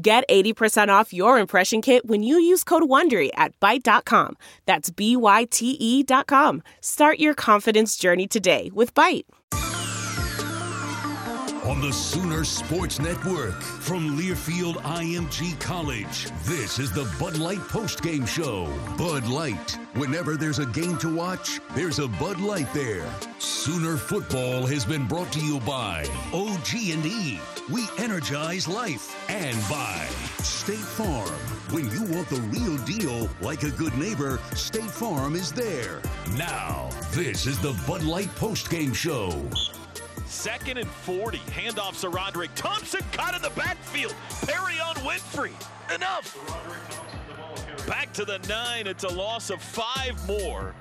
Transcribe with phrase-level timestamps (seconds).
[0.00, 4.36] Get 80% off your impression kit when you use code WONDERY at Byte.com.
[4.66, 6.62] That's B-Y-T-E dot com.
[6.82, 9.24] Start your confidence journey today with Byte.
[11.64, 18.28] On the Sooner Sports Network from Learfield IMG College, this is the Bud Light postgame
[18.28, 18.66] show.
[18.96, 19.78] Bud Light.
[19.94, 23.10] Whenever there's a game to watch, there's a Bud Light there.
[23.66, 27.40] Sooner football has been brought to you by OG&E.
[27.68, 30.06] We energize life and by
[30.38, 31.34] State Farm.
[31.72, 36.00] When you want the real deal, like a good neighbor, State Farm is there.
[36.36, 39.32] Now, this is the Bud Light postgame show.
[40.26, 41.38] Second and 40.
[41.38, 42.52] Handoff to Roderick.
[42.54, 44.14] Thompson caught in the backfield.
[44.42, 45.50] Perrion Winfrey.
[45.92, 46.38] Enough.
[47.88, 48.86] Back to the nine.
[48.86, 50.72] It's a loss of five more.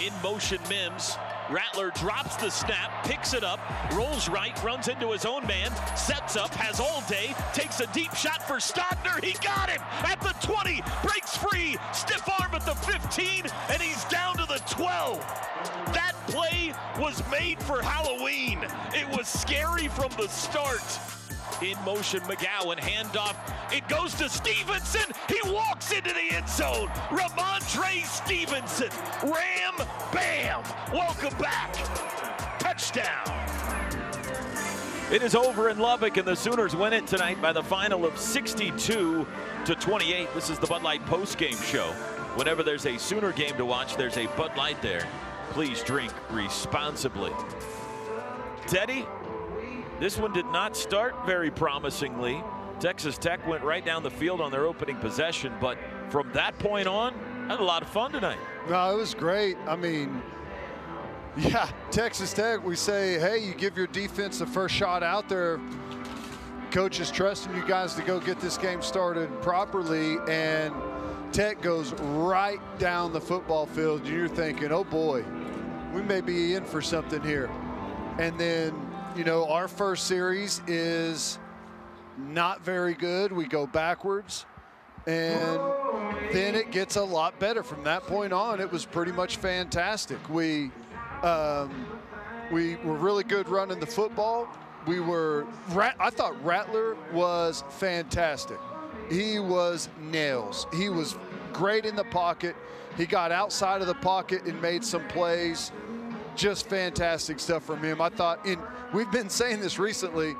[0.00, 1.16] In motion, Mims.
[1.50, 3.60] Rattler drops the snap, picks it up,
[3.94, 8.14] rolls right, runs into his own man, sets up, has all day, takes a deep
[8.14, 9.22] shot for Stogner.
[9.24, 14.04] He got him at the 20, breaks free, stiff arm at the 15, and he's
[14.04, 15.18] down to the 12.
[15.94, 18.58] That play was made for Halloween.
[18.92, 21.17] It was scary from the start.
[21.60, 23.34] In motion, McGowan, handoff.
[23.72, 25.12] It goes to Stevenson.
[25.28, 26.86] He walks into the end zone.
[27.10, 28.90] Rhamondre Stevenson.
[29.24, 30.62] Ram, bam.
[30.92, 31.74] Welcome back.
[32.60, 33.48] Touchdown.
[35.10, 38.16] It is over in Lubbock, and the Sooners win it tonight by the final of
[38.16, 39.26] 62
[39.64, 40.34] to 28.
[40.34, 41.88] This is the Bud Light postgame show.
[42.36, 45.08] Whenever there's a Sooner game to watch, there's a Bud Light there.
[45.50, 47.32] Please drink responsibly.
[48.66, 49.06] Teddy,
[50.00, 52.42] this one did not start very promisingly.
[52.80, 55.78] Texas Tech went right down the field on their opening possession, but
[56.10, 57.12] from that point on,
[57.48, 58.38] had a lot of fun tonight.
[58.68, 59.56] No, it was great.
[59.66, 60.22] I mean,
[61.36, 65.60] yeah, Texas Tech, we say, hey, you give your defense the first shot out there.
[66.70, 70.74] Coach is trusting you guys to go get this game started properly, and
[71.32, 75.24] Tech goes right down the football field, you're thinking, oh boy,
[75.92, 77.50] we may be in for something here.
[78.18, 78.74] And then
[79.16, 81.38] you know, our first series is
[82.16, 83.32] not very good.
[83.32, 84.46] We go backwards.
[85.06, 85.60] And
[86.32, 87.62] then it gets a lot better.
[87.62, 90.28] From that point on, it was pretty much fantastic.
[90.28, 90.70] We
[91.22, 91.86] um,
[92.50, 94.48] we were really good running the football.
[94.86, 98.58] We were, I thought Rattler was fantastic.
[99.10, 100.66] He was nails.
[100.74, 101.16] He was
[101.52, 102.56] great in the pocket.
[102.96, 105.72] He got outside of the pocket and made some plays
[106.36, 108.00] just fantastic stuff from him.
[108.00, 108.58] I thought in
[108.92, 110.34] we've been saying this recently.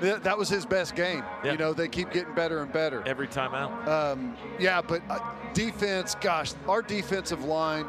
[0.00, 1.24] That, that was his best game.
[1.42, 3.88] You know, they keep getting better and better every time out.
[3.88, 5.18] Um, yeah, but uh,
[5.54, 7.86] defense, gosh, our defensive line.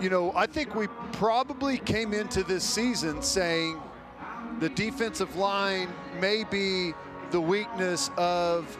[0.00, 3.80] You know, I think we probably came into this season saying
[4.58, 5.88] the defensive line
[6.20, 6.92] may be
[7.30, 8.76] the weakness of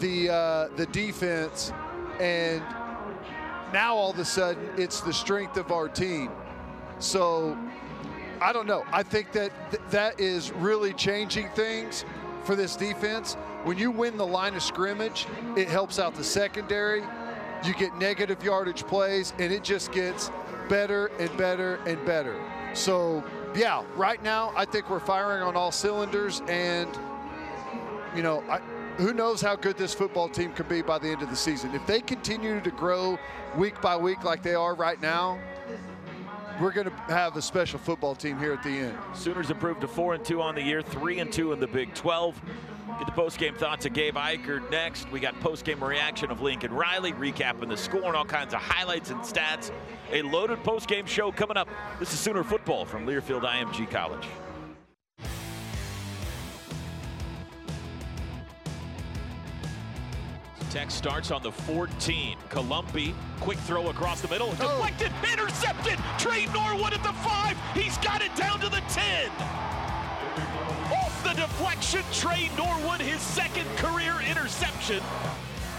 [0.00, 1.72] the uh, the defense,
[2.20, 2.62] and
[3.72, 6.30] now all of a sudden it's the strength of our team.
[6.98, 7.56] So
[8.40, 8.84] I don't know.
[8.92, 12.04] I think that th- that is really changing things
[12.44, 13.34] for this defense.
[13.64, 15.26] When you win the line of scrimmage,
[15.56, 17.02] it helps out the secondary.
[17.64, 20.30] You get negative yardage plays, and it just gets
[20.68, 22.38] better and better and better.
[22.74, 23.24] So,
[23.56, 26.88] yeah, right now I think we're firing on all cylinders, and
[28.14, 28.58] you know, I,
[28.96, 31.74] who knows how good this football team could be by the end of the season.
[31.74, 33.18] If they continue to grow
[33.56, 35.38] week by week like they are right now,
[36.60, 38.98] we're going to have a special football team here at the end.
[39.14, 41.94] Sooners improved to four and two on the year, three and two in the Big
[41.94, 42.40] 12.
[42.98, 45.10] Get the post-game thoughts of Gabe Ikard next.
[45.10, 49.10] We got post-game reaction of Lincoln Riley, recapping the score and all kinds of highlights
[49.10, 49.72] and stats.
[50.12, 51.68] A loaded post-game show coming up.
[51.98, 54.26] This is Sooner football from Learfield IMG College.
[60.74, 62.36] Tech starts on the 14.
[62.48, 64.56] Colombi, quick throw across the middle, oh.
[64.56, 65.32] deflected, oh.
[65.32, 66.00] intercepted.
[66.18, 67.56] Tre Norwood at the five.
[67.74, 69.30] He's got it down to the 10.
[70.90, 75.00] Off the deflection, Tre Norwood, his second career interception.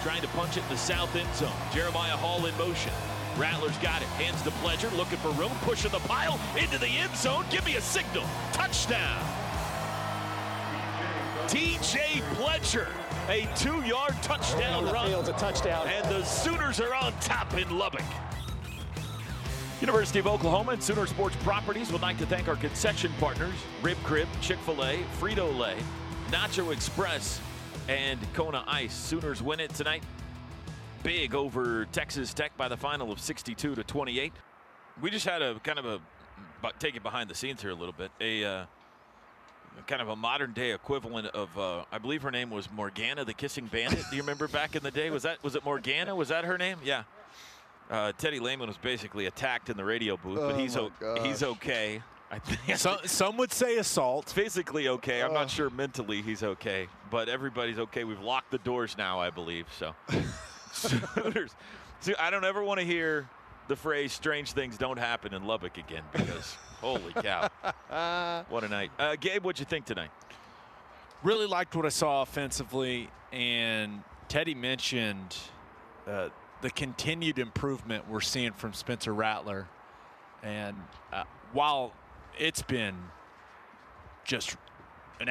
[0.01, 1.51] Trying to punch it in the south end zone.
[1.73, 2.93] Jeremiah Hall in motion.
[3.35, 4.07] Rattlers got it.
[4.15, 7.43] Hands to Pledger, looking for room, pushing the pile into the end zone.
[7.49, 8.23] Give me a signal.
[8.53, 9.21] Touchdown.
[11.47, 12.87] TJ Pledger
[13.29, 15.07] a two-yard touchdown run.
[15.07, 15.87] Field's a touchdown.
[15.87, 18.03] And the Sooners are on top in Lubbock.
[19.81, 23.97] University of Oklahoma and Sooner Sports Properties would like to thank our concession partners, Rib
[24.03, 25.77] Crib, Chick-fil-A, Frito-Lay,
[26.29, 27.41] Nacho Express,
[27.87, 28.93] and Kona Ice.
[28.93, 30.03] Sooners win it tonight.
[31.03, 34.33] Big over Texas Tech by the final of 62 to 28.
[35.01, 35.99] We just had a kind of a
[36.79, 38.11] take it behind the scenes here a little bit.
[38.21, 38.65] A uh,
[39.87, 43.33] kind of a modern day equivalent of uh, I believe her name was Morgana the
[43.33, 44.03] Kissing Bandit.
[44.09, 45.09] Do you remember back in the day?
[45.09, 46.15] Was that was it Morgana?
[46.15, 46.77] Was that her name?
[46.83, 47.03] Yeah.
[47.89, 50.91] Uh, Teddy Lehman was basically attacked in the radio booth, but oh he's o-
[51.23, 52.01] he's okay.
[52.31, 54.29] I think some, some would say assault.
[54.29, 55.21] Physically okay.
[55.21, 58.03] I'm not sure mentally he's okay, but everybody's okay.
[58.03, 59.67] We've locked the doors now, I believe.
[59.77, 59.93] So,
[60.71, 61.55] Sooners.
[61.99, 63.29] See, I don't ever want to hear
[63.67, 67.49] the phrase "strange things don't happen in Lubbock" again because holy cow,
[68.49, 68.91] what a night!
[68.97, 70.11] Uh, Gabe, what'd you think tonight?
[71.23, 75.35] Really liked what I saw offensively, and Teddy mentioned
[76.07, 76.29] uh,
[76.61, 79.67] the continued improvement we're seeing from Spencer Rattler,
[80.43, 80.75] and
[81.11, 81.23] uh,
[81.53, 81.93] while
[82.37, 82.95] it's been
[84.23, 84.57] just
[85.19, 85.29] an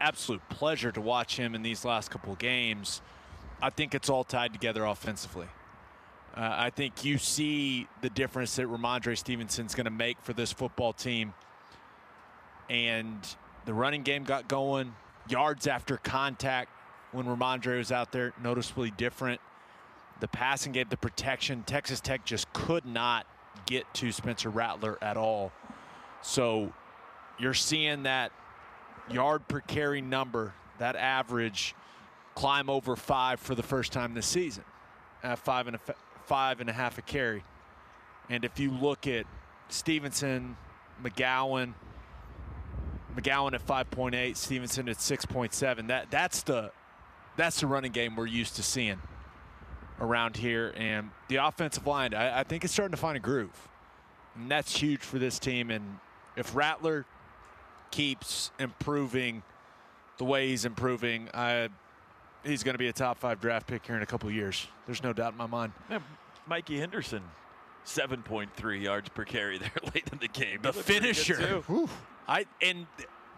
[0.00, 3.00] absolute pleasure to watch him in these last couple of games,
[3.60, 5.46] I think it's all tied together offensively.
[6.34, 10.50] Uh, I think you see the difference that Rhamondre Stevenson's going to make for this
[10.50, 11.34] football team.
[12.70, 13.18] And
[13.66, 14.94] the running game got going.
[15.28, 16.70] Yards after contact
[17.12, 19.40] when Rhamondre was out there, noticeably different.
[20.20, 23.26] The passing game, the protection, Texas Tech just could not
[23.66, 25.52] get to Spencer Rattler at all.
[26.22, 26.72] So
[27.38, 28.32] you're seeing that
[29.10, 31.74] yard per carry number, that average,
[32.34, 34.64] climb over five for the first time this season.
[35.22, 35.94] At five and a
[36.26, 37.44] five and a half a carry.
[38.28, 39.26] And if you look at
[39.68, 40.56] Stevenson,
[41.02, 41.74] McGowan,
[43.14, 45.88] McGowan at 5.8, Stevenson at 6.7.
[45.88, 46.72] That that's the
[47.36, 49.00] that's the running game we're used to seeing
[50.00, 50.72] around here.
[50.76, 53.68] And the offensive line, I, I think it's starting to find a groove.
[54.34, 55.70] And that's huge for this team.
[55.70, 55.98] And
[56.36, 57.06] if Rattler
[57.90, 59.42] keeps improving
[60.18, 61.68] the way he's improving, I
[62.44, 64.66] he's going to be a top five draft pick here in a couple years.
[64.86, 65.72] There's no doubt in my mind.
[65.90, 66.00] Yeah,
[66.46, 67.22] Mikey Henderson,
[67.86, 70.60] 7.3 yards per carry there late in the game.
[70.62, 71.62] The finisher.
[72.28, 72.86] I and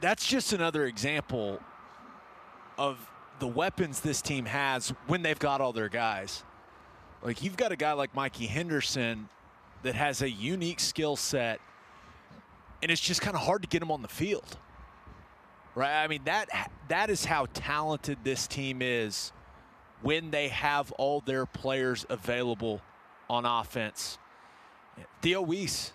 [0.01, 1.61] that's just another example
[2.77, 2.99] of
[3.39, 6.45] the weapons this team has when they've got all their guys.
[7.23, 9.29] Like you've got a guy like Mikey Henderson
[9.83, 11.61] that has a unique skill set,
[12.83, 14.59] and it's just kind of hard to get him on the field
[15.75, 16.03] right?
[16.03, 16.49] I mean that
[16.89, 19.33] that is how talented this team is
[20.03, 22.83] when they have all their players available
[23.29, 24.19] on offense.
[25.23, 25.93] Theo Wease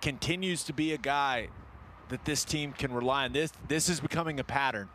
[0.00, 1.48] continues to be a guy
[2.08, 3.32] that this team can rely on.
[3.32, 4.88] This this is becoming a pattern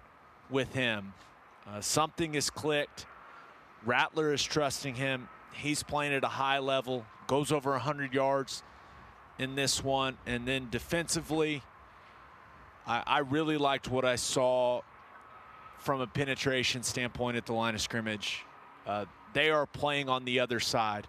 [0.50, 1.14] with him.
[1.68, 3.06] Uh, something is clicked.
[3.86, 5.30] Rattler is trusting him.
[5.54, 7.06] He's playing at a high level.
[7.28, 8.64] Goes over 100 yards
[9.40, 11.64] in this one, and then defensively
[12.86, 14.82] I, I really liked what I saw
[15.80, 18.44] from a penetration standpoint at the line of scrimmage.
[18.86, 21.08] Uh, they are playing on the other side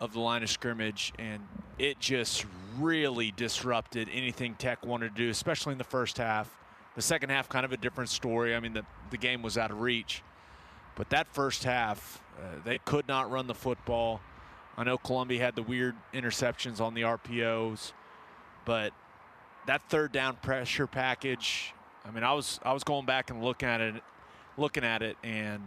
[0.00, 1.46] of the line of scrimmage, and
[1.78, 2.44] it just
[2.78, 6.50] really disrupted anything Tech wanted to do, especially in the first half.
[6.94, 8.54] The second half, kind of a different story.
[8.54, 10.22] I mean, the, the game was out of reach.
[10.94, 14.20] But that first half, uh, they could not run the football.
[14.76, 17.92] I know Colombi had the weird interceptions on the RPOs,
[18.64, 18.92] but
[19.66, 21.72] that third down pressure package.
[22.04, 24.02] I mean, I was I was going back and looking at it,
[24.56, 25.62] looking at it, and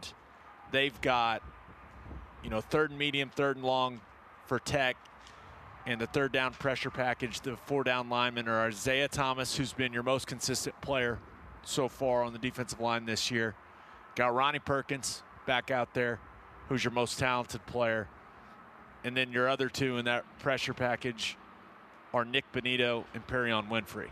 [0.72, 1.44] they've got,
[2.44, 4.02] you know, third and medium, third and long
[4.46, 4.96] for Tech.
[5.86, 9.94] And the third down pressure package, the four down linemen are Isaiah Thomas, who's been
[9.94, 11.20] your most consistent player
[11.64, 13.56] so far on the defensive line this year.
[14.16, 16.20] Got Ronnie Perkins back out there,
[16.68, 18.08] who's your most talented player.
[19.04, 21.38] And then your other two in that pressure package
[22.14, 24.10] are Nik Bonitto and Perrion Winfrey.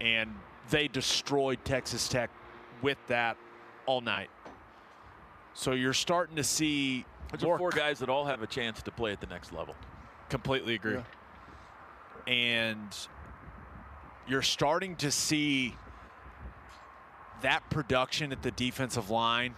[0.00, 0.34] And
[0.70, 2.30] they destroyed Texas Tech
[2.82, 3.36] with that
[3.86, 4.30] all night.
[5.54, 8.90] So you're starting to see Those are four guys that all have a chance to
[8.90, 9.74] play at the next level.
[10.28, 10.94] Completely agree.
[12.26, 12.32] Yeah.
[12.32, 12.96] And
[14.26, 15.76] you're starting to see
[17.42, 19.56] that production at the defensive line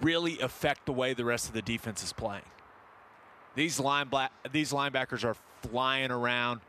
[0.00, 2.44] really affect the way the rest of the defense is playing.
[3.54, 3.80] These
[4.50, 6.60] these linebackers are flying around.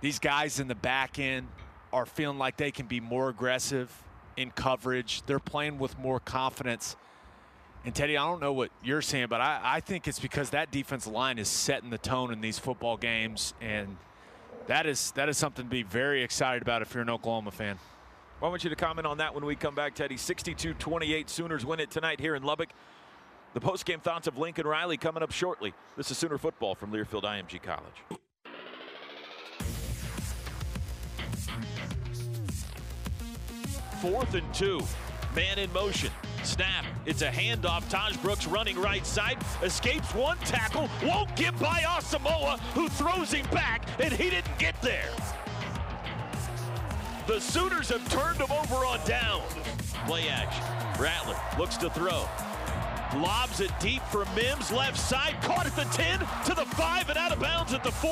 [0.00, 1.48] These guys in the back end
[1.92, 3.90] are feeling like they can be more aggressive
[4.36, 5.22] in coverage.
[5.26, 6.96] They're playing with more confidence.
[7.84, 10.72] And Teddy, I don't know what you're saying, but I, I think it's because that
[10.72, 13.96] defensive line is setting the tone in these football games, and
[14.66, 17.78] that is that is something to be very excited about if you're an Oklahoma fan.
[18.40, 20.16] Well, I want you to comment on that when we come back, Teddy.
[20.16, 22.68] 62-28 Sooners win it tonight here in Lubbock.
[23.54, 25.72] The post-game thoughts of Lincoln Riley coming up shortly.
[25.96, 28.20] This is Sooner football from Learfield IMG College.
[34.00, 34.80] Fourth and two.
[35.34, 36.10] Man in motion.
[36.42, 36.84] Snap.
[37.06, 37.82] It's a handoff.
[37.90, 39.38] Tahj Brooks running right side.
[39.62, 40.88] Escapes one tackle.
[41.04, 45.10] Won't get by Asamoah, who throws him back, and he didn't get there.
[47.26, 49.42] The Sooners have turned him over on down.
[50.06, 50.62] Play action.
[51.02, 52.28] Rattler looks to throw.
[53.14, 57.18] Lobs it deep for Mims, left side, caught at the 10, to the 5, and
[57.18, 58.10] out of bounds at the 4.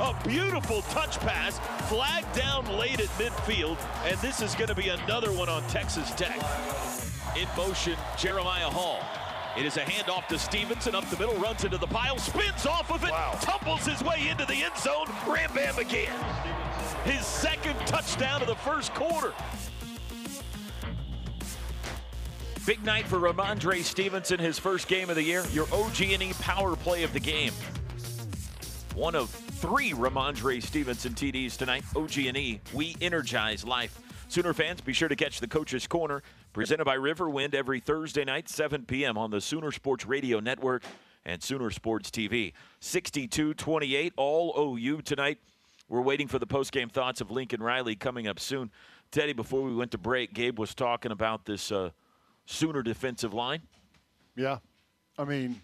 [0.00, 4.88] A beautiful touch pass, flagged down late at midfield, and this is going to be
[4.88, 6.36] another one on Texas Tech.
[7.36, 9.00] In motion, Jeremiah Hall.
[9.56, 12.90] It is a handoff to Stevenson up the middle, runs into the pile, spins off
[12.90, 13.38] of it, wow.
[13.42, 15.06] tumbles his way into the end zone.
[15.28, 16.12] Ram Bam again.
[17.04, 19.34] His second touchdown of the first quarter.
[22.64, 25.44] Big night for Rhamondre Stevenson, his first game of the year.
[25.50, 27.52] Your OG&E power play of the game.
[28.94, 31.82] One of three Rhamondre Stevenson TDs tonight.
[31.96, 33.98] OG&E, we energize life.
[34.28, 38.48] Sooner fans, be sure to catch the Coach's Corner, presented by Riverwind every Thursday night,
[38.48, 39.18] 7 p.m.
[39.18, 40.84] on the Sooner Sports Radio Network
[41.24, 42.52] and Sooner Sports TV.
[42.80, 45.38] 62-28, all OU tonight.
[45.88, 48.70] We're waiting for the post-game thoughts of Lincoln Riley coming up soon.
[49.10, 51.90] Teddy, before we went to break, Gabe was talking about this uh,
[52.46, 53.62] Sooner defensive line?
[54.36, 54.58] Yeah.
[55.18, 55.60] I mean,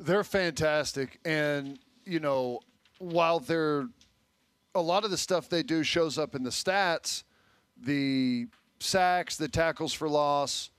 [0.00, 1.18] they're fantastic.
[1.24, 2.60] And, you know,
[2.98, 3.88] while they're
[4.74, 7.24] a lot of the stuff they do shows up in the stats,
[7.76, 8.46] the
[8.80, 10.70] sacks, the tackles for loss,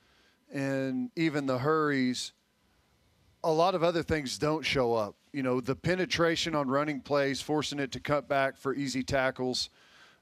[0.51, 2.33] and even the hurries,
[3.43, 5.15] a lot of other things don't show up.
[5.31, 9.69] You know, the penetration on running plays, forcing it to cut back for easy tackles,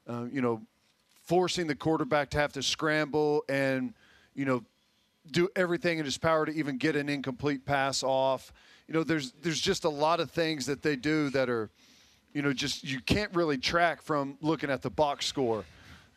[0.08, 0.60] uh, you know,
[1.24, 3.94] forcing the quarterback to have to scramble and–
[4.38, 4.62] you know,
[5.32, 8.52] do everything in his power to even get an incomplete pass off.
[8.86, 11.68] You know, there's there's just a lot of things that they do that are,
[12.32, 15.64] you know, just you can't really track from looking at the box score.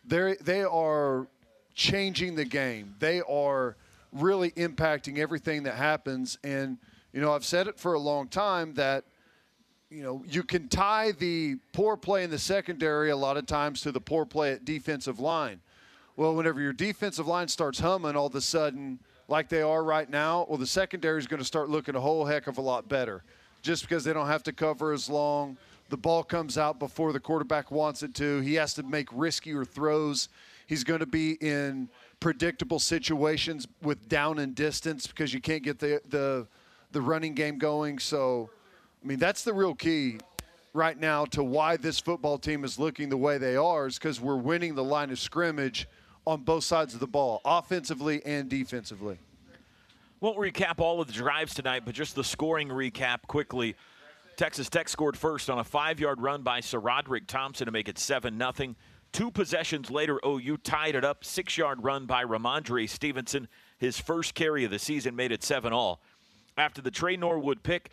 [0.05, 1.27] They they are
[1.73, 2.93] changing the game.
[2.99, 3.75] They are
[4.13, 6.37] really impacting everything that happens.
[6.43, 6.77] And
[7.13, 9.03] you know, I've said it for a long time that
[9.89, 13.81] you know you can tie the poor play in the secondary a lot of times
[13.81, 15.59] to the poor play at defensive line.
[16.17, 20.09] Well, whenever your defensive line starts humming all of a sudden, like they are right
[20.09, 22.89] now, well, the secondary is going to start looking a whole heck of a lot
[22.89, 23.23] better
[23.61, 25.57] just because they don't have to cover as long.
[25.89, 28.39] The ball comes out before the quarterback wants it to.
[28.41, 30.29] He has to make riskier throws.
[30.67, 31.89] He's going to be in
[32.19, 36.47] predictable situations with down and distance because you can't get the, the,
[36.91, 37.99] the running game going.
[37.99, 38.49] So,
[39.03, 40.17] I mean, that's the real key
[40.73, 44.19] right now to why this football team is looking the way they are is because
[44.19, 45.87] we're winning the line of scrimmage–
[46.25, 49.17] on both sides of the ball, offensively and defensively.
[50.19, 53.75] Won't recap all of the drives tonight, but just the scoring recap quickly.
[54.37, 58.37] Texas Tech scored first on a five-yard run by SaRodorick Thompson to make it 7
[58.37, 58.75] 0.
[59.11, 61.25] Two possessions later, OU tied it up.
[61.25, 63.47] Six-yard run by Rhamondre Stevenson.
[63.77, 66.01] His first carry of the season made it 7 all.
[66.55, 67.89] After the Tre Norwood pick,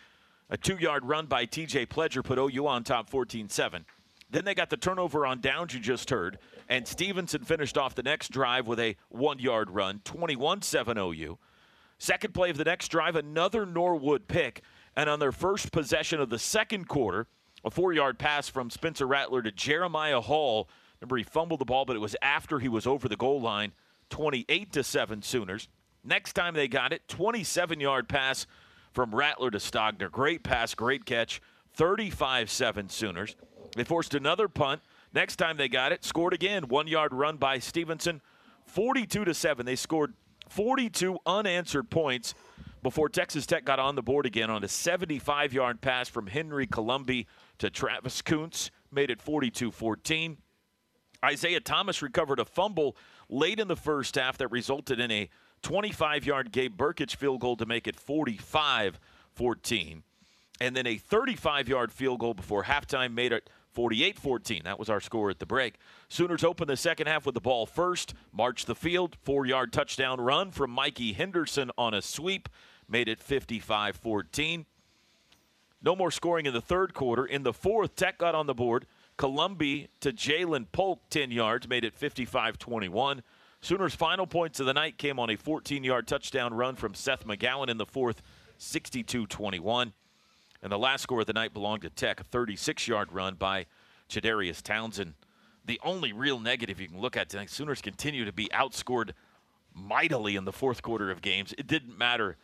[0.49, 3.83] a two-yard run by TJ Pledger put OU on top 14-7.
[4.29, 6.37] Then they got the turnover on downs you just heard.
[6.69, 11.39] And Stevenson finished off the next drive with a one yard run, 21 7 OU.
[11.97, 14.61] Second play of the next drive, another Norwood pick.
[14.95, 17.27] And on their first possession of the second quarter,
[17.65, 20.69] a four yard pass from Spencer Rattler to Jeremiah Hall.
[21.01, 23.73] Remember, he fumbled the ball, but it was after he was over the goal line,
[24.09, 25.67] 28 7 Sooners.
[26.03, 28.45] Next time they got it, 27 yard pass
[28.93, 30.11] from Rattler to Stogner.
[30.11, 31.41] Great pass, great catch.
[31.73, 33.35] 35 7 Sooners.
[33.75, 34.81] They forced another punt.
[35.13, 36.67] Next time they got it, scored again.
[36.67, 38.21] One yard run by Stevenson.
[38.65, 39.65] 42 to 7.
[39.65, 40.13] They scored
[40.49, 42.35] 42 unanswered points
[42.83, 46.67] before Texas Tech got on the board again on a 75 yard pass from Henry
[46.67, 48.71] Colombi to Travis Koontz.
[48.91, 50.37] Made it 42 14.
[51.23, 52.95] Isaiah Thomas recovered a fumble
[53.27, 55.29] late in the first half that resulted in a
[55.63, 58.99] 25 yard Gabe Brkic field goal to make it 45
[59.33, 60.03] 14.
[60.61, 64.61] And then a 35 yard field goal before halftime made it 48 14.
[64.63, 65.75] That was our score at the break.
[66.07, 70.19] Sooners open the second half with the ball first, march the field, four yard touchdown
[70.19, 72.49] run from Mikey Henderson on a sweep,
[72.87, 74.65] made it 55 14.
[75.81, 77.25] No more scoring in the third quarter.
[77.25, 78.85] In the fourth, Tech got on the board.
[79.17, 83.21] Colombi to Jalen Polk, 10 yards, made it 55 21.
[83.61, 87.25] Sooners' final points of the night came on a 14 yard touchdown run from Seth
[87.25, 88.21] McGowan in the fourth,
[88.57, 89.93] 62 21.
[90.61, 93.65] And the last score of the night belonged to Tech, a 36 yard run by
[94.09, 95.13] Chadarius Townsend.
[95.65, 99.11] The only real negative you can look at tonight, Sooners continue to be outscored
[99.73, 101.53] mightily in the fourth quarter of games.
[101.57, 102.37] It didn't matter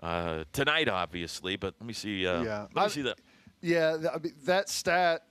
[0.00, 2.26] uh, tonight, obviously, but let me see.
[2.26, 2.60] Uh, Yeah.
[2.62, 3.18] Let me I- see that.
[3.62, 5.26] Yeah, th- I mean, that stat,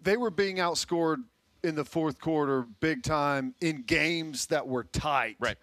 [0.00, 1.18] they were being outscored
[1.62, 5.36] in the fourth quarter big time in games that were tight.
[5.38, 5.58] Right.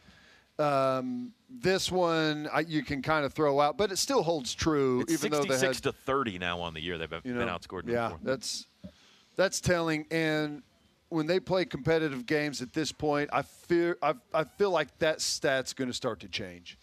[0.60, 5.02] Um, this one I, you can kind of throw out, but it still holds true,
[5.02, 6.98] It's even though they 66 had to 30 now on the year.
[6.98, 7.88] They've been, you been outscored.
[7.88, 8.22] Yeah, fourth.
[8.24, 8.68] that's
[9.36, 10.06] that's telling.
[10.12, 10.64] And
[11.10, 15.22] when they play competitive games at this point, I fear I, I feel like that
[15.22, 16.78] stat's going to start to change.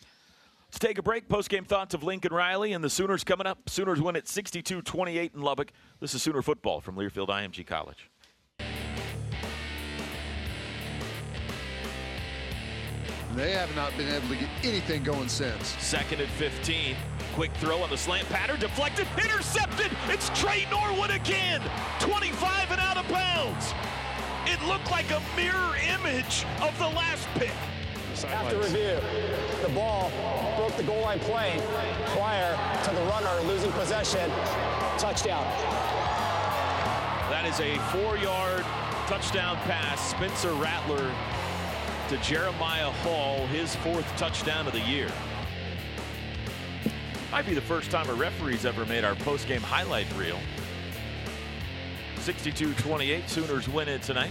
[0.68, 1.28] Let's take a break.
[1.28, 3.70] Post game thoughts of Lincoln Riley and the Sooners coming up.
[3.70, 5.72] Sooners win at 62 28 in Lubbock.
[6.00, 8.10] This is Sooner football from Learfield IMG College.
[13.38, 15.68] They have not been able to get anything going since.
[15.78, 16.96] Second and 15.
[17.34, 19.92] Quick throw on the slant pattern, deflected, intercepted.
[20.08, 21.62] It's Tre Norwood again.
[22.00, 23.72] 25 and out of bounds.
[24.44, 27.52] It looked like a mirror image of the last pick.
[28.26, 28.98] After review,
[29.62, 30.10] the ball
[30.56, 31.62] broke the goal line plane
[32.06, 34.28] prior to the runner losing possession.
[34.98, 35.44] Touchdown.
[37.30, 38.64] That is a four yard
[39.06, 40.10] touchdown pass.
[40.10, 41.14] Spencer Rattler
[42.08, 45.10] to Jeremiah Hall, his fourth touchdown of the year.
[47.30, 50.38] Might be the first time a referee's ever made our post game highlight reel.
[52.20, 54.30] 62 28, Sooners win it tonight.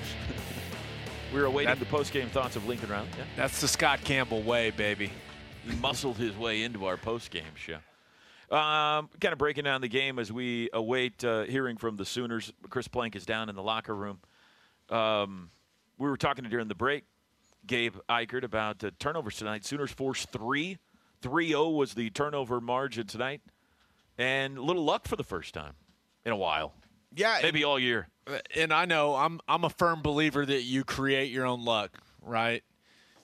[1.34, 3.08] We're awaiting That- the post game thoughts of Lincoln Riley.
[3.18, 3.24] Yeah.
[3.36, 5.12] That's the Scott Campbell way, baby.
[5.68, 7.78] He muscled his way into our post game show.
[8.56, 12.54] Um, kind of breaking down the game as we await uh, hearing from the Sooners.
[12.70, 14.20] Chris Plank is down in the locker room.
[14.90, 15.50] Um,
[15.98, 17.04] we were talking during the break,
[17.67, 19.65] Gabe Ikard, about uh, turnovers tonight.
[19.65, 20.77] Sooners forced three.
[21.21, 23.41] 3 0 was the turnover margin tonight.
[24.17, 25.73] And a little luck for the first time
[26.25, 26.73] in a while.
[27.15, 28.08] Yeah, Maybe all year.
[28.56, 32.63] and I know I'm I'm a firm believer that you create your own luck, right?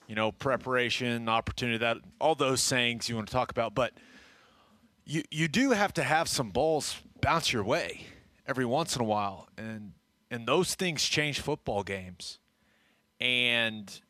[0.08, 3.92] You know, preparation, opportunity, that all those sayings you want to talk about, but
[5.04, 8.06] you you do have to have some balls bounce your way
[8.46, 9.92] every once in a while, and
[10.30, 12.38] and those things change football games.
[13.20, 14.00] And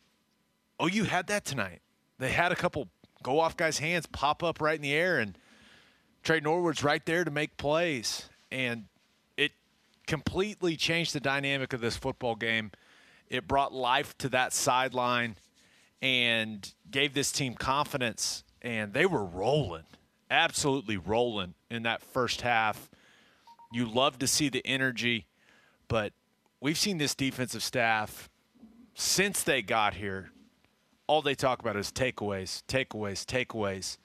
[0.78, 1.80] oh, you had that tonight.
[2.18, 2.88] They had a couple
[3.22, 5.36] go off guys' hands pop up right in the air, and
[6.22, 8.84] Tre Norwood's right there to make plays, and
[9.36, 9.52] it
[10.06, 12.70] completely changed the dynamic of this football game.
[13.28, 15.36] It brought life to that sideline
[16.00, 19.84] and gave this team confidence, and they were rolling,
[20.30, 22.90] absolutely rolling in that first half.
[23.72, 25.26] You love to see the energy,
[25.88, 26.12] but
[26.60, 28.28] we've seen this defensive staff
[28.94, 30.30] since they got here.
[31.06, 33.98] All they talk about is takeaways, takeaways, takeaways.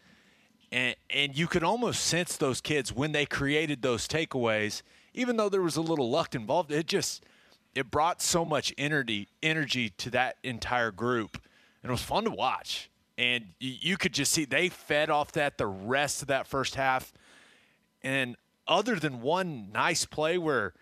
[0.71, 4.83] And and you could almost sense those kids when they created those takeaways
[5.15, 7.23] even though there was a little luck involved it just
[7.75, 11.41] it brought so much energy energy to that entire group.
[11.81, 12.89] And it was fun to watch.
[13.17, 17.11] And you, could just see they fed off that the rest of that first half.
[18.01, 20.73] And other than one nice play where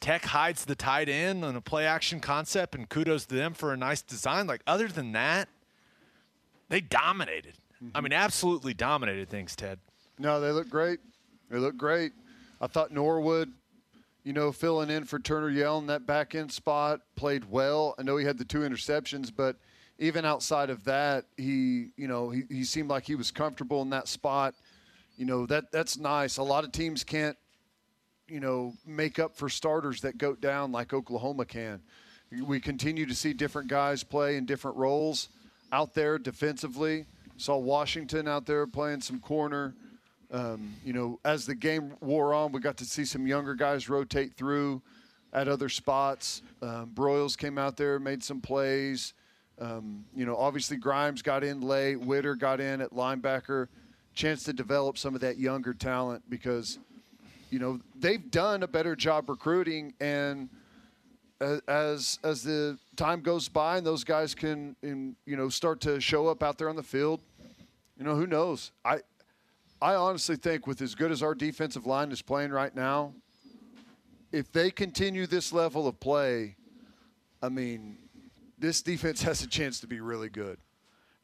[0.00, 3.72] Tech hides the tight end on a play action concept, and kudos to them for
[3.72, 4.46] a nice design.
[4.46, 5.48] Like other than that,
[6.68, 7.54] they dominated.
[7.94, 9.78] I mean, absolutely dominated things, Ted.
[10.18, 11.00] No, they look great.
[11.50, 12.12] They look great.
[12.60, 13.52] I thought Norwood,
[14.24, 17.94] you know, filling in for Turner Yell in that back end spot, played well.
[17.98, 19.56] I know he had the two interceptions, but
[19.98, 23.90] even outside of that, he, you know, he, he seemed like he was comfortable in
[23.90, 24.54] that spot.
[25.16, 26.38] You know, that that's nice.
[26.38, 27.36] A lot of teams can't,
[28.26, 31.80] you know, make up for starters that go down like Oklahoma can.
[32.42, 35.28] We continue to see different guys play in different roles
[35.72, 37.06] out there defensively.
[37.36, 39.74] Saw Washington out there playing some corner.
[40.30, 43.88] Um, you know, as the game wore on, we got to see some younger guys
[43.88, 44.82] rotate through
[45.32, 46.42] at other spots.
[46.62, 49.12] Um, Broiles came out there, made some plays.
[49.60, 52.00] Um, you know, obviously Grimes got in late.
[52.00, 53.68] Witter got in at linebacker.
[54.14, 56.78] Chance to develop some of that younger talent because,
[57.50, 60.48] you know, they've done a better job recruiting and
[61.40, 66.28] as as the time goes by and those guys can you know start to show
[66.28, 67.20] up out there on the field,
[67.98, 68.72] you know who knows.
[68.84, 69.00] I
[69.80, 73.12] I honestly think with as good as our defensive line is playing right now,
[74.32, 76.56] if they continue this level of play,
[77.42, 77.98] I mean,
[78.58, 80.58] this defense has a chance to be really good.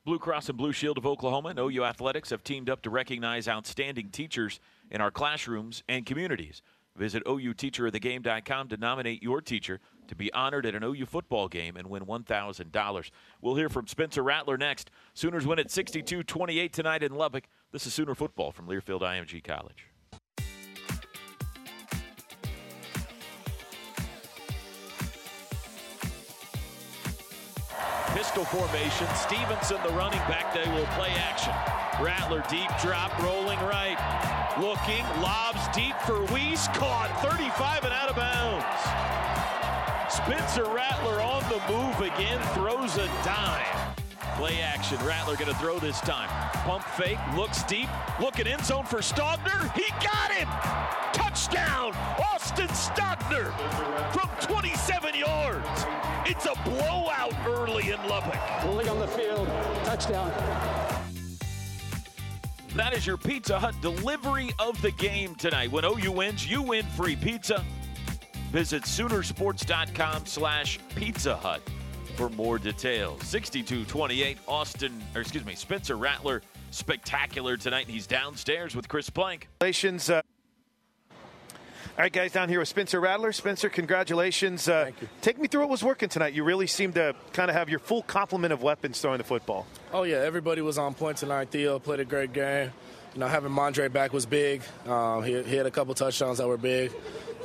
[0.04, 3.46] Blue Cross and Blue Shield of Oklahoma and OU Athletics have teamed up to recognize
[3.46, 4.58] outstanding teachers
[4.90, 6.60] in our classrooms and communities.
[6.96, 11.88] Visit OUTeacherOfTheGame.com to nominate your teacher to be honored at an OU football game and
[11.88, 13.10] win $1,000.
[13.40, 14.90] We'll hear from Spencer Rattler next.
[15.14, 17.44] Sooners win at 62 28 tonight in Lubbock.
[17.72, 19.86] This is Sooner Football from Learfield IMG College.
[28.14, 29.06] Pistol formation.
[29.14, 31.54] Stevenson, the running back, they will play action.
[32.04, 33.96] Rattler deep drop, rolling right.
[34.60, 36.68] Looking, lobs deep for Wease.
[36.74, 39.61] Caught 35 and out of bounds.
[40.12, 43.94] Spencer Rattler on the move again, throws a dime.
[44.36, 44.98] Play action.
[45.06, 46.28] Rattler going to throw this time.
[46.64, 47.88] Pump fake, looks deep,
[48.20, 49.72] looking end zone for Stogner.
[49.74, 50.48] He got him!
[51.14, 51.94] Touchdown!
[52.30, 53.52] Austin Stogner
[54.12, 55.86] from 27 yards.
[56.26, 58.38] It's a blowout early in Lubbock.
[58.64, 59.46] Rolling on the field,
[59.84, 60.30] touchdown.
[62.74, 65.72] That is your Pizza Hut delivery of the game tonight.
[65.72, 67.64] When OU wins, you win free pizza.
[68.52, 71.62] Visit Soonersports.com slash Pizza Hut
[72.16, 73.18] for more details.
[73.22, 77.88] 62-28, Austin, or excuse me, Spencer Rattler, spectacular tonight.
[77.88, 79.48] He's downstairs with Chris Plank.
[79.58, 80.10] Congratulations.
[80.10, 80.20] Uh,
[81.10, 83.32] all right, guys, down here with Spencer Rattler.
[83.32, 84.68] Spencer, congratulations.
[84.68, 85.08] Uh, Thank you.
[85.22, 86.34] Take me through what was working tonight.
[86.34, 89.66] You really seemed to kind of have your full complement of weapons throwing the football.
[89.94, 91.50] Oh yeah, everybody was on point tonight.
[91.50, 92.70] Theo played a great game.
[93.14, 94.62] You know, having Mondre back was big.
[94.86, 96.92] Um, he, he had a couple touchdowns that were big.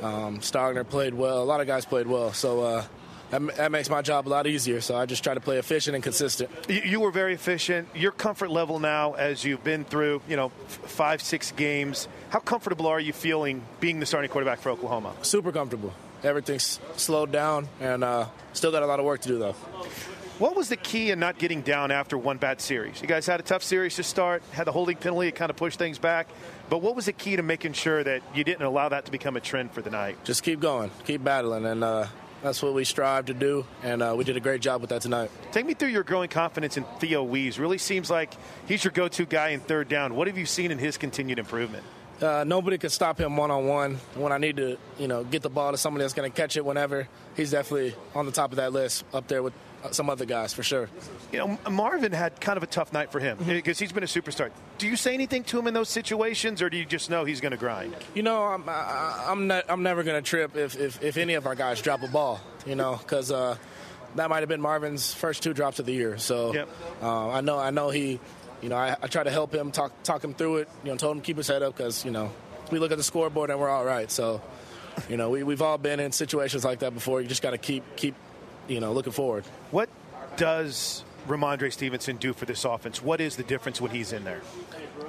[0.02, 1.42] Um, Stogner played well.
[1.42, 2.32] A lot of guys played well.
[2.32, 2.84] So uh,
[3.30, 4.80] that, that makes my job a lot easier.
[4.80, 6.50] So I just try to play efficient and consistent.
[6.68, 7.88] You, you were very efficient.
[7.94, 12.08] Your comfort level now, as you've been through, you know, f- five, six games.
[12.30, 15.14] How comfortable are you feeling being the starting quarterback for Oklahoma?
[15.22, 15.92] Super comfortable.
[16.22, 19.54] Everything's slowed down, and uh, still got a lot of work to do though.
[20.38, 23.00] What was the key in not getting down after one bad series?
[23.02, 25.56] You guys had a tough series to start, had the holding penalty, it kind of
[25.56, 26.28] pushed things back.
[26.70, 29.36] But what was the key to making sure that you didn't allow that to become
[29.36, 30.22] a trend for the night?
[30.24, 32.06] Just keep going, keep battling, and uh,
[32.42, 33.64] that's what we strive to do.
[33.82, 35.30] And uh, we did a great job with that tonight.
[35.50, 37.58] Take me through your growing confidence in Theo Wease.
[37.58, 38.34] Really seems like
[38.66, 40.14] he's your go-to guy in third down.
[40.14, 41.84] What have you seen in his continued improvement?
[42.20, 43.94] Uh, nobody can stop him one on one.
[44.14, 46.56] When I need to, you know, get the ball to somebody that's going to catch
[46.56, 49.54] it whenever, he's definitely on the top of that list, up there with
[49.90, 50.88] some other guys for sure.
[51.32, 54.06] You know, Marvin had kind of a tough night for him because he's been a
[54.06, 54.50] superstar.
[54.78, 57.40] Do you say anything to him in those situations, or do you just know he's
[57.40, 57.94] going to grind?
[58.14, 61.34] You know, I'm I, I'm not I'm never going to trip if, if if any
[61.34, 62.40] of our guys drop a ball.
[62.66, 63.56] You know, because uh,
[64.16, 66.18] that might have been Marvin's first two drops of the year.
[66.18, 66.68] So Yep.
[67.02, 68.18] uh, I know I know he.
[68.60, 70.68] You know, I, I try to help him, talk talk him through it.
[70.82, 72.32] You know, told him to keep his head up because you know
[72.72, 74.10] we look at the scoreboard and we're all right.
[74.10, 74.42] So,
[75.08, 77.20] you know, we we've all been in situations like that before.
[77.20, 78.16] You just got to keep keep
[78.68, 79.44] you know looking forward.
[79.70, 79.88] What
[80.36, 83.02] does Rhamondre Stevenson do for this offense?
[83.02, 84.42] What is the difference when he's in there?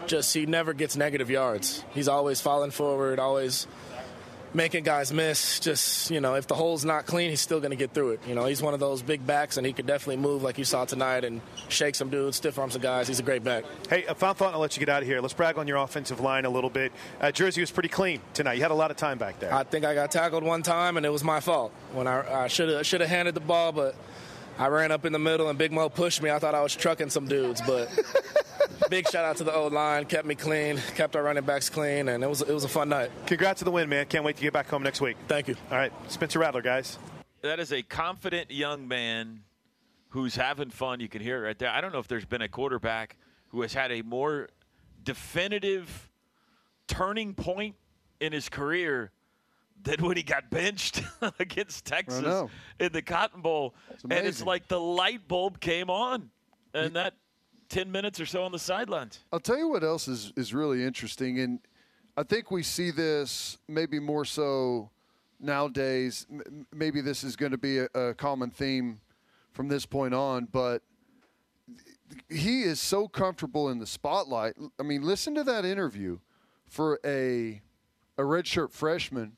[0.10, 1.86] just he never gets negative yards.
[1.94, 3.68] He's always falling forward, always
[4.54, 5.60] making guys miss.
[5.60, 8.22] Just you know, if the hole's not clean, he's still going to get through it.
[8.28, 10.66] You know, he's one of those big backs, and he could definitely move like you
[10.66, 13.08] saw tonight and shake some dudes, stiff arm some guys.
[13.08, 13.64] He's a great back.
[13.90, 15.22] Hey, a final thought, I'll let you get out of here.
[15.22, 16.92] Let's brag on your offensive line a little bit.
[17.20, 18.54] Uh, Jersey was pretty clean tonight.
[18.54, 19.54] You had a lot of time back there.
[19.54, 22.48] I think I got tackled one time, and it was my fault when I, I
[22.48, 23.96] should have should have handed the ball, but.
[24.60, 26.30] I ran up in the middle and Big Mo pushed me.
[26.30, 27.90] I thought I was trucking some dudes, but
[28.90, 32.10] big shout out to the old line, kept me clean, kept our running backs clean,
[32.10, 33.10] and it was it was a fun night.
[33.26, 34.06] Congrats to the win, man.
[34.08, 35.16] Can't wait to get back home next week.
[35.30, 35.56] Thank you.
[35.72, 37.00] All right, Spencer Rattler, guys.
[37.42, 39.44] That is a confident young man
[40.10, 41.00] who's having fun.
[41.00, 41.70] You can hear it right there.
[41.70, 43.16] I don't know if there's been a quarterback
[43.50, 44.50] who has had a more
[45.02, 46.12] definitive
[46.88, 47.76] turning point
[48.20, 49.12] in his career
[49.84, 51.04] than when he got benched
[51.40, 53.74] against Texas in the Cotton Bowl.
[54.04, 56.30] and it's like the light bulb came on.
[56.74, 57.16] And that
[57.70, 59.20] 10 minutes or so on the sidelines.
[59.32, 61.60] I'll tell you what else is, is really interesting, and
[62.18, 64.90] I think we see this maybe more so
[65.40, 66.26] nowadays.
[66.32, 69.00] M- maybe this is going to be a, a common theme
[69.52, 70.82] from this point on, but
[72.28, 74.56] he is so comfortable in the spotlight.
[74.80, 76.20] I mean, listen to that interview
[76.68, 77.62] for a
[78.18, 79.38] a redshirt freshman,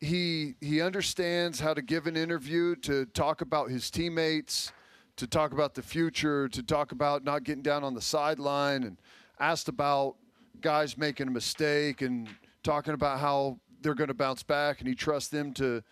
[0.00, 4.72] he he understands how to give an interview, to talk about his teammates,
[5.16, 8.98] to talk about the future, to talk about not getting down on the sideline, and
[9.40, 10.16] asked about
[10.60, 12.28] guys making a mistake and
[12.62, 15.82] talking about how they're going to bounce back, and he trusts them to,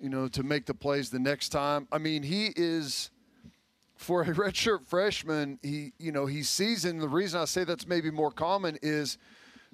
[0.00, 1.86] you know, to make the plays the next time.
[1.90, 3.10] I mean, he is
[3.96, 5.58] for a redshirt freshman.
[5.62, 7.00] He, you know, he's seasoned.
[7.00, 9.18] The reason I say that's maybe more common is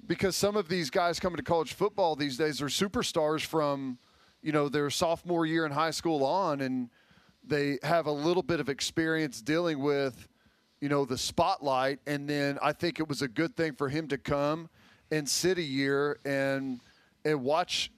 [0.07, 3.97] because some of these guys coming to college football these days are superstars from,
[4.41, 6.89] you know, their sophomore year in high school on, and
[7.43, 10.27] they have a little bit of experience dealing with,
[10.81, 11.99] you know, the spotlight.
[12.05, 14.69] And then I think it was a good thing for him to come
[15.11, 16.79] and sit a year and
[17.23, 17.91] and watch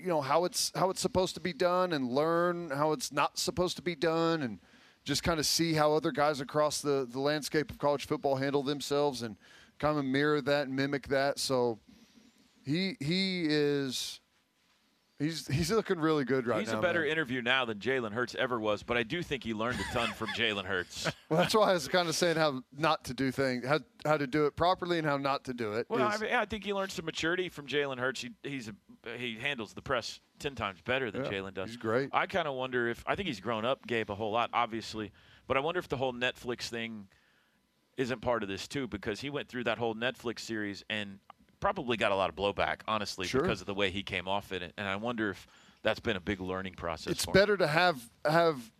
[0.00, 3.38] you know how it's how it's supposed to be done and learn how it's not
[3.38, 4.58] supposed to be done and
[5.04, 8.62] just kind of see how other guys across the, the landscape of college football handle
[8.62, 9.36] themselves and
[9.78, 11.38] kind of mirror that and mimic that.
[11.38, 11.78] So
[12.64, 14.20] he he is
[15.18, 16.74] he's he's looking really good right he's now.
[16.74, 17.10] He's a better man.
[17.10, 20.12] interview now than Jalen Hurts ever was, but I do think he learned a ton
[20.12, 21.10] from Jalen Hurts.
[21.30, 24.16] Well, that's why I was kind of saying how not to do things, how how
[24.16, 25.86] to do it properly and how not to do it.
[25.88, 28.20] Well, I, mean, I think he learned some maturity from Jalen Hurts.
[28.20, 31.70] He, he's a, he handles the press ten times better than Yeah, Jalen does.
[31.70, 32.10] he's great.
[32.12, 35.10] I kind of wonder if I think he's grown up, Gabe, a whole lot, obviously,
[35.48, 37.08] but I wonder if the whole Netflix thing
[37.96, 41.18] isn't part of this too, because he went through that whole Netflix series and
[41.60, 43.40] probably got a lot of blowback, honestly, Sure.
[43.40, 45.46] because of the way he came off in it, and I wonder if
[45.82, 47.12] that's been a big learning process.
[47.12, 47.34] it's for him.
[47.34, 48.70] better to have have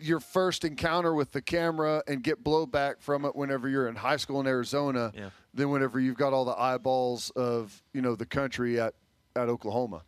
[0.00, 4.16] your first encounter with the camera and get blowback from it whenever you're in high
[4.16, 5.30] school in Arizona Yeah.
[5.52, 8.94] than whenever you've got all the eyeballs of you know the country at
[9.34, 10.02] at Oklahoma.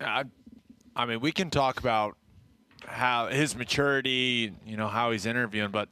[0.00, 0.24] I,
[0.94, 2.16] I mean, we can talk about
[2.86, 5.88] how his maturity, you know, how he's interviewing, but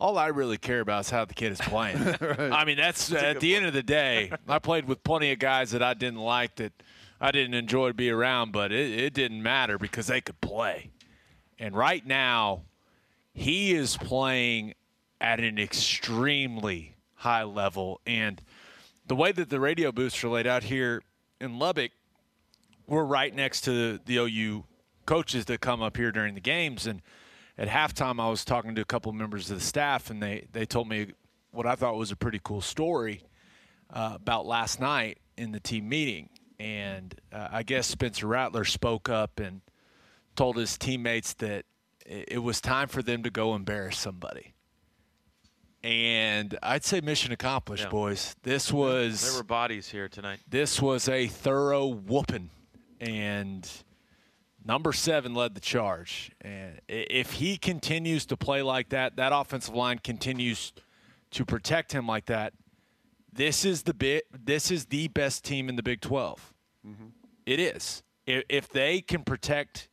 [0.00, 1.98] all I really care about is how the kid is playing.
[2.20, 4.32] I mean, that's, at the end of the day.
[4.48, 6.72] I played with plenty of guys that I didn't like that
[7.20, 10.90] I didn't enjoy to be around, but it, it didn't matter because they could play.
[11.58, 12.64] And right now,
[13.32, 14.74] he is playing
[15.20, 18.00] at an extremely high level.
[18.06, 18.42] And
[19.06, 21.02] the way that the radio booths are laid out here
[21.40, 21.92] in Lubbock,
[22.86, 24.64] we're right next to the OU
[25.06, 26.86] coaches that come up here during the games.
[26.86, 27.00] And
[27.58, 30.66] at halftime, I was talking to a couple members of the staff, and they, they
[30.66, 31.08] told me
[31.52, 33.22] what I thought was a pretty cool story
[33.90, 36.28] uh, about last night in the team meeting.
[36.58, 39.60] And uh, I guess Spencer Rattler spoke up and
[40.36, 41.64] told his teammates that
[42.06, 44.54] it it was time for them to go embarrass somebody.
[45.82, 47.90] And I'd say mission accomplished, Yeah.
[47.90, 48.34] boys.
[48.42, 50.40] This was There were bodies here tonight.
[50.48, 52.50] this was a thorough whooping,
[53.00, 53.68] and
[54.64, 56.30] number seven led the charge.
[56.40, 60.72] And if he continues to play like that, that offensive line continues
[61.32, 62.52] to protect him like that.
[63.32, 64.24] This is the bit.
[64.32, 66.54] This is the best team in the Big 12.
[66.86, 67.06] Mm-hmm.
[67.46, 68.02] It is.
[68.26, 69.88] If, if they can protect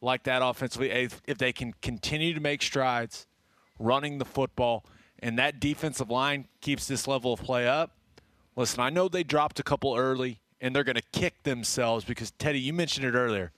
[0.00, 3.26] like that offensively, if, if they can continue to make strides,
[3.78, 4.84] running the football,
[5.20, 7.96] and that defensive line keeps this level of play up,
[8.56, 12.30] Listen, I know they dropped a couple early and they're going to kick themselves because,
[12.32, 13.52] Teddy, you mentioned it earlier.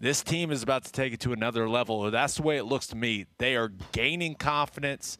[0.00, 2.10] This team is about to take it to another level.
[2.10, 3.26] That's the way it looks to me.
[3.38, 5.18] They are gaining confidence.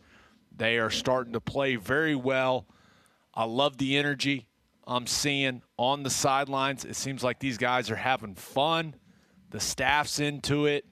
[0.56, 2.66] They are starting to play very well.
[3.34, 4.46] I love the energy
[4.86, 6.84] I'm seeing on the sidelines.
[6.84, 8.94] It seems like these guys are having fun.
[9.50, 10.84] The staff's into it.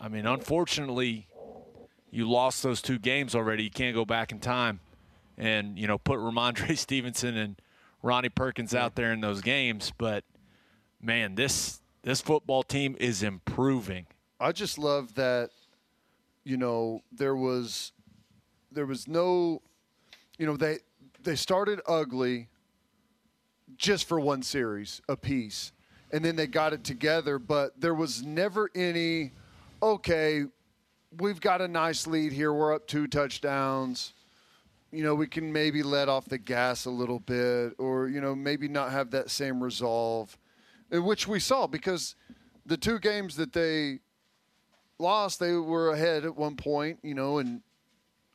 [0.00, 1.26] I mean, unfortunately,
[2.10, 3.64] you lost those two games already.
[3.64, 4.80] You can't go back in time
[5.36, 7.60] and you know put Rhamondre Stevenson and
[8.02, 9.92] Ronnie Perkins out there in those games.
[9.98, 10.24] But
[11.00, 14.06] man, this this football team is improving.
[14.38, 15.50] I just love that,
[16.44, 17.92] you know, there was
[18.72, 19.62] there was no
[20.38, 20.78] you know, they
[21.22, 22.48] they started ugly
[23.76, 25.72] just for one series apiece.
[26.12, 29.32] And then they got it together, but there was never any
[29.82, 30.44] okay,
[31.18, 32.52] we've got a nice lead here.
[32.52, 34.12] We're up two touchdowns.
[34.92, 38.34] You know, we can maybe let off the gas a little bit or, you know,
[38.34, 40.36] maybe not have that same resolve,
[40.90, 42.14] which we saw because
[42.66, 44.00] the two games that they
[44.98, 47.62] lost, they were ahead at one point, you know, and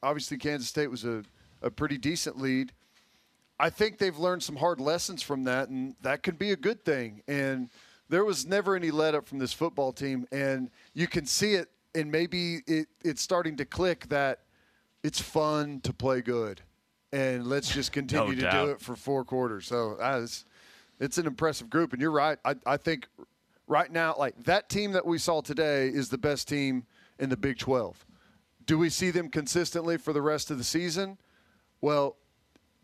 [0.02, 1.24] obviously Kansas State was a,
[1.62, 2.72] a pretty decent lead.
[3.60, 6.84] I think they've learned some hard lessons from that, and that could be a good
[6.84, 7.22] thing.
[7.28, 7.70] And
[8.10, 11.70] there was never any let up from this football team, and you can see it,
[11.94, 14.42] and maybe it, it's starting to click that
[15.04, 16.62] it's fun to play good,
[17.14, 18.66] and let's just continue to doubt.
[18.66, 19.66] do it for four quarters.
[19.68, 20.46] So uh, it's,
[21.00, 22.38] it's an impressive group, and you're right.
[22.46, 23.08] I, I think
[23.68, 26.86] right now, like that team that we saw today is the best team
[27.20, 28.06] in the Big 12.
[28.66, 31.18] Do we see them consistently for the rest of the season?
[31.82, 32.18] Well,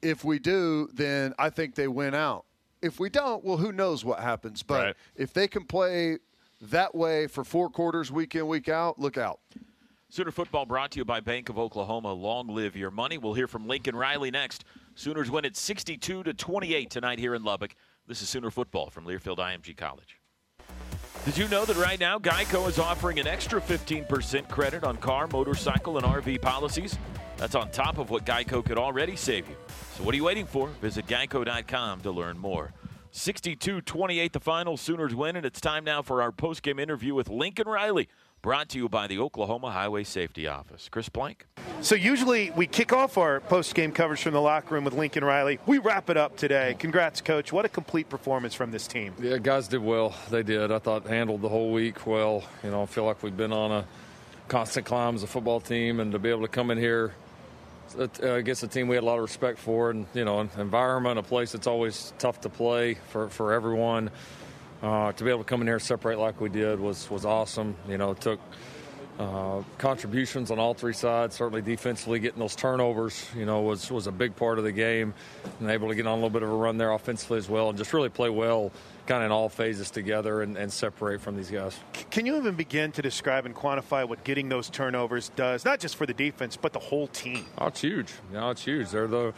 [0.01, 2.45] if we do, then I think they win out.
[2.81, 4.63] If we don't, well, who knows what happens?
[4.63, 4.95] But Right.
[5.15, 6.17] if they can play
[6.61, 9.39] that way for four quarters, week in, week out, look out.
[10.09, 12.11] Sooner football brought to you by Bank of Oklahoma.
[12.11, 13.17] Long live your money.
[13.17, 14.65] We'll hear from Lincoln Riley next.
[14.93, 17.75] Sooners win at 62 to 28 tonight here in Lubbock.
[18.11, 20.19] This is Sooner football from Learfield IMG College.
[21.23, 25.27] Did you know that right now Geico is offering an extra 15% credit on car,
[25.27, 26.97] motorcycle, and RV policies?
[27.37, 29.55] That's on top of what Geico could already save you.
[29.95, 30.67] So what are you waiting for?
[30.81, 32.73] Visit geico.com to learn more.
[33.13, 37.69] 62-28 the final Sooners win and it's time now for our post-game interview with Lincoln
[37.69, 38.09] Riley,
[38.41, 40.89] brought to you by the Oklahoma Highway Safety Office.
[40.89, 41.45] Chris Plank.
[41.81, 45.59] So usually we kick off our post-game coverage from the locker room with Lincoln Riley.
[45.65, 46.75] We wrap it up today.
[46.79, 47.53] Congrats, coach.
[47.53, 49.13] What a complete performance from this team.
[49.21, 50.15] Yeah, guys did well.
[50.29, 50.71] They did.
[50.71, 52.43] I thought handled the whole week well.
[52.63, 53.85] You know, I feel like we've been on a
[54.47, 57.13] constant climb as a football team, and to be able to come in here
[57.97, 60.49] uh, against a team we had a lot of respect for, and you know, an
[60.57, 64.09] environment, a place that's always tough to play for for everyone.
[64.81, 67.23] Uh, to be able to come in here and separate like we did was was
[67.23, 67.75] awesome.
[67.87, 68.39] You know, it took
[69.19, 71.35] uh, contributions on all three sides.
[71.35, 75.13] Certainly defensively, getting those turnovers, you know, was was a big part of the game,
[75.59, 77.69] and able to get on a little bit of a run there offensively as well,
[77.69, 78.71] and just really play well,
[79.05, 81.77] kind of in all phases together, and, and separate from these guys.
[82.09, 85.95] Can you even begin to describe and quantify what getting those turnovers does, not just
[85.95, 87.45] for the defense, but the whole team?
[87.59, 88.11] Oh, it's huge.
[88.31, 88.89] You know, it's huge.
[88.89, 89.33] They're the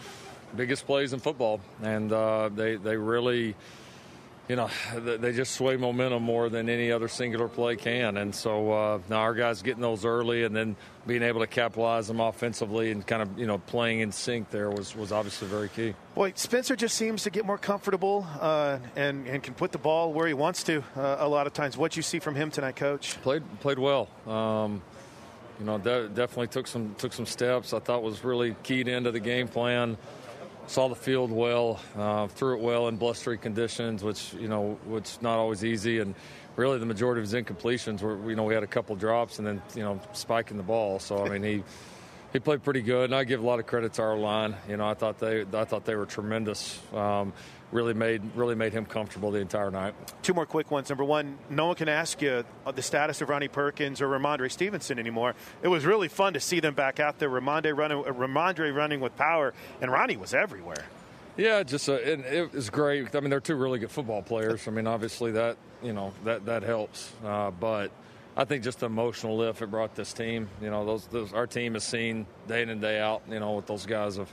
[0.56, 3.56] biggest plays in football, and uh, they they really,
[4.48, 8.18] you know, they just sway momentum more than any other singular play can.
[8.18, 10.76] And so uh, now our guys getting those early, and then
[11.06, 14.70] being able to capitalize them offensively, and kind of you know playing in sync there
[14.70, 15.94] was was obviously very key.
[16.16, 20.14] Boy, Spencer just seems to get more comfortable uh, and and can put the ball
[20.14, 21.78] where he wants to uh, a lot of times.
[21.78, 23.22] What you see from him tonight, Coach?
[23.22, 24.08] Played played well.
[24.28, 24.82] Um,
[25.60, 27.74] you know, de- definitely took some took some steps.
[27.74, 29.98] I thought was really keyed into the game plan.
[30.68, 35.22] Saw the field well, uh, threw it well in blustery conditions, which you know, which
[35.22, 36.00] not always easy.
[36.00, 36.16] And
[36.56, 39.48] really, the majority of his incompletions were, you know, we had a couple drops and
[39.48, 41.00] then you know, spiking the ball.
[41.00, 41.64] So I mean, he
[42.32, 44.56] he played pretty good, and I give a lot of credit to our line.
[44.68, 46.80] You know, I thought they I thought they were tremendous.
[46.94, 47.34] Um,
[47.74, 49.94] really made really made him comfortable the entire night.
[50.22, 50.90] Two more quick ones.
[50.90, 54.52] Number one, no one can ask you uh, the status of Ronnie Perkins or Rhamondre
[54.52, 55.36] Stevenson anymore.
[55.62, 57.30] It was really fun to see them back out there.
[57.30, 60.86] Rhamondre running, uh, Rhamondre running with power, and Ronnie was everywhere.
[61.36, 63.16] Yeah, just uh, and it was great.
[63.16, 64.68] I mean, they're two really good football players.
[64.68, 67.92] I mean, obviously that you know that that helps, uh, but
[68.36, 70.50] I think just the emotional lift it brought this team.
[70.62, 73.24] You know, those, those our team has seen day in and day out.
[73.30, 74.32] You know, what those guys have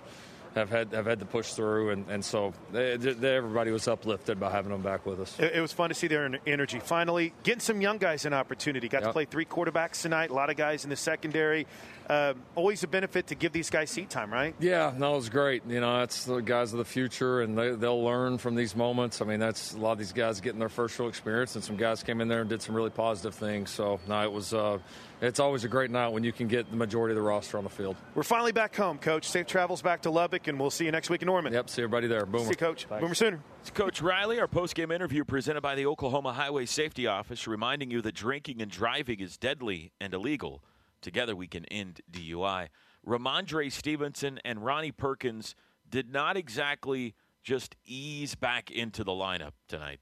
[0.55, 4.41] have had have had to push through, and, and so they, they, everybody was uplifted
[4.41, 5.39] by having them back with us.
[5.39, 6.81] It, it was fun to see their energy.
[6.81, 8.89] Finally, getting some young guys an opportunity.
[8.89, 10.31] Got to play three quarterbacks tonight.
[10.31, 11.67] A lot of guys in the secondary.
[12.09, 14.57] Uh, always a benefit to give these guys seat time, right?
[14.59, 15.63] Yeah, no, it was great.
[15.69, 19.23] You know, that's the guys of the future, and they, they'll learn from these moments.
[19.23, 21.77] I mean, that's a lot of these guys getting their first real experience, and some
[21.77, 23.71] guys came in there and did some really positive things.
[23.71, 24.53] So, no, it was.
[24.53, 24.79] Uh,
[25.21, 27.65] it's always a great night when you can get the majority of the roster on
[27.65, 27.97] the field.
[28.15, 29.29] We're finally back home, Coach.
[29.29, 31.53] Safe travels back to Lubbock, and we'll see you next week in Norman.
[31.53, 32.27] Yep, see everybody there.
[32.27, 32.45] Boomer.
[32.45, 32.87] See you, Coach.
[32.89, 33.03] Thanks.
[33.03, 33.41] Boomer Sooner.
[33.61, 38.01] It's Coach Riley, our post-game interview presented by the Oklahoma Highway Safety Office, reminding you
[38.03, 40.63] that drinking and driving is deadly and illegal.
[41.03, 42.69] Together we can end DUI.
[43.07, 45.55] Rhamondre Stevenson and Ronnie Perkins
[45.89, 50.01] did not exactly just ease back into the lineup tonight.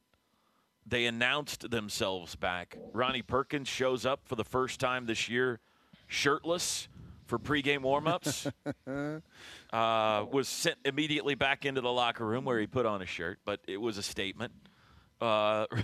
[0.89, 2.79] They announced themselves back.
[2.93, 5.61] Ronnie Perkins shows up for the first time this year
[6.07, 6.89] shirtless
[7.27, 8.51] for pregame warmups.
[9.73, 13.39] uh, was sent immediately back into the locker room where he put on a shirt,
[13.45, 14.53] but it was a statement.
[15.21, 15.67] Uh,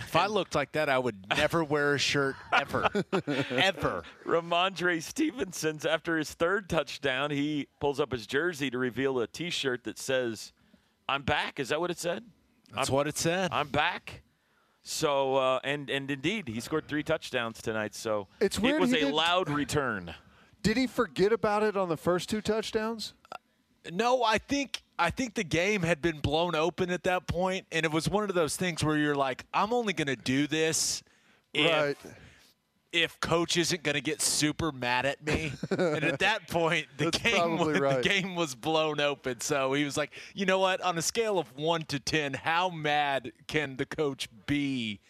[0.00, 2.88] If I looked like that, I would never wear a shirt ever,
[3.50, 4.02] ever.
[4.26, 9.84] Rhamondre Stevenson's after his third touchdown, he pulls up his jersey to reveal a T-shirt
[9.84, 10.52] that says,
[11.08, 12.24] "I'm back." Is that what it said?
[12.74, 13.50] That's I'm, what it said.
[13.52, 14.22] I'm back.
[14.82, 17.94] So uh, and and indeed, he scored three touchdowns tonight.
[17.94, 20.14] So It's it was he a didn't- loud return.
[20.62, 23.14] Did he forget about it on the first two touchdowns?
[23.90, 27.84] No, I think I think the game had been blown open at that point, and
[27.84, 31.02] it was one of those things where you're like, I'm only going to do this
[31.54, 31.96] Right.
[32.02, 32.06] if
[33.20, 35.52] coach isn't going to get super mad at me.
[35.70, 38.02] and at that point, the game was, right.
[38.02, 39.40] the game was blown open.
[39.40, 40.80] So he was like, you know what?
[40.80, 45.00] On a scale of one to ten, how mad can the coach be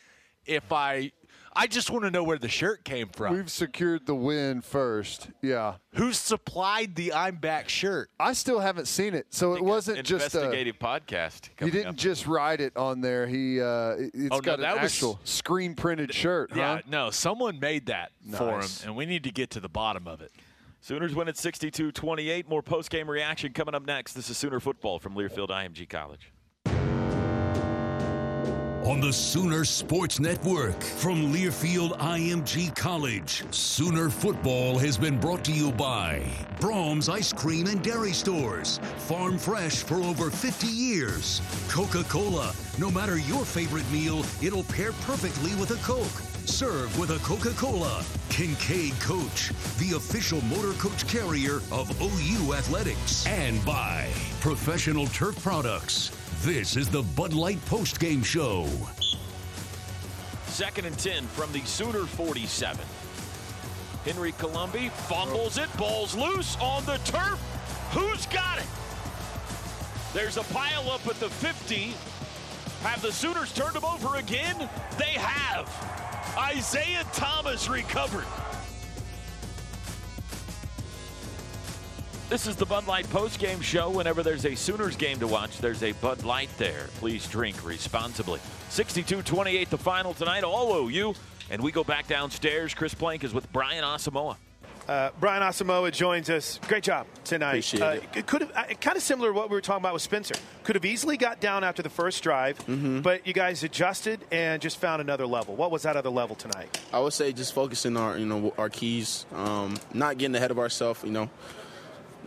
[0.47, 1.13] if I?
[1.55, 3.35] I just want to know where the shirt came from.
[3.37, 5.29] We've secured the win first.
[5.43, 5.75] Yeah.
[5.97, 8.09] Who supplied the I'm back shirt?
[8.19, 10.39] I still haven't seen it, so it wasn't just a.
[10.41, 11.51] investigative podcast.
[11.63, 11.97] He didn't up.
[11.97, 13.27] just write it on there.
[13.27, 16.51] He uh, it- it's Oh, no, got an that was- actual screen printed shirt.
[16.57, 16.83] Yeah, huh?
[16.89, 20.23] no, someone made that for him, and we need to get to the bottom of
[20.23, 20.33] it.
[20.81, 22.49] Sooners win at 62 28.
[22.49, 24.15] More post game reaction coming up next.
[24.15, 26.32] This is Sooner football from Learfield IMG College.
[28.85, 35.53] On the Sooner Sports Network from Learfield IMG College, Sooner football has been brought to
[35.53, 36.21] you by
[36.59, 41.41] Braum's Ice Cream and Dairy Stores, farm fresh for over 50 years.
[41.69, 46.21] Coca Cola, no matter your favorite meal, it'll pair perfectly with a Coke.
[46.49, 48.05] Serve with a Coca Cola.
[48.31, 53.25] Kincaid Coach, the official motor coach carrier of OU Athletics.
[53.29, 54.09] And by
[54.41, 56.11] Professional Turf Products.
[56.45, 58.67] This is the Bud Light Post Game show.
[60.47, 62.85] Second and 10 from the Sooner 47.
[64.05, 67.39] Henry Colombi fumbles it, ball's loose on the turf.
[67.93, 68.67] Who's got it?
[70.13, 71.95] There's a pile up at the 50.
[72.83, 74.69] Have the Sooners turned them over again?
[74.99, 75.69] They have.
[76.37, 78.27] Isaiah Thomas recovered.
[82.33, 83.91] This is the Bud Light post-game show.
[83.91, 86.87] Whenever there's a Sooners game to watch, there's a Bud Light there.
[86.97, 88.41] Please drink responsibly.
[88.71, 91.13] 62-28 the final tonight, all OU.
[91.51, 92.73] And we go back downstairs.
[92.73, 94.37] Chris Plank is with Brian Asamoah.
[94.89, 96.59] Uh, Brian Asamoah joins us.
[96.69, 97.51] Great job tonight.
[97.51, 98.27] Appreciate uh, it.
[98.27, 100.35] Could have uh, kind of similar to what we were talking about with Spencer.
[100.65, 103.03] Could have easily got down after the first drive, Mm-hmm.
[103.03, 105.55] but you guys adjusted and just found another level.
[105.55, 106.81] What was that other level tonight?
[106.95, 110.59] I would say just focusing on you know our keys, um, not getting ahead of
[110.59, 111.05] ourselves.
[111.05, 111.31] You know,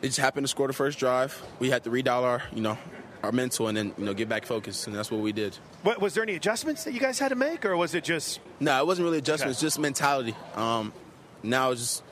[0.06, 1.42] it just happened to score the first drive.
[1.58, 2.78] We had to redial our you know
[3.24, 5.56] our mental and then you know get back focused, and that's what we did.
[5.82, 8.40] What, was there any adjustments that you guys had to make, or was it just
[8.60, 10.36] No, it wasn't really adjustments, just mentality.
[10.54, 10.94] Um,
[11.42, 12.04] now it's just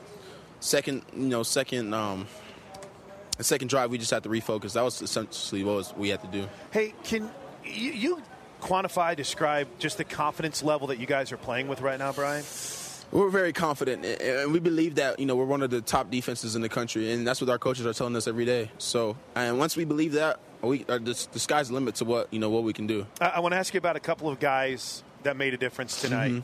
[0.58, 2.26] second, you know, second, um,
[3.38, 3.92] the second drive.
[3.92, 4.72] We just had to refocus.
[4.72, 6.48] That was essentially what was, we had to do.
[6.72, 7.30] Hey, can
[7.64, 8.22] you, you
[8.60, 12.42] quantify, describe just the confidence level that you guys are playing with right now, Brian?
[13.12, 16.56] We're very confident, and we believe that you know we're one of the top defenses
[16.56, 18.70] in the country, and that's what our coaches are telling us every day.
[18.78, 22.32] So, and once we believe that, we uh, the, the sky's the limit to what
[22.32, 23.06] you know what we can do.
[23.20, 26.00] I, I want to ask you about a couple of guys that made a difference
[26.00, 26.32] tonight.
[26.32, 26.42] Mhm.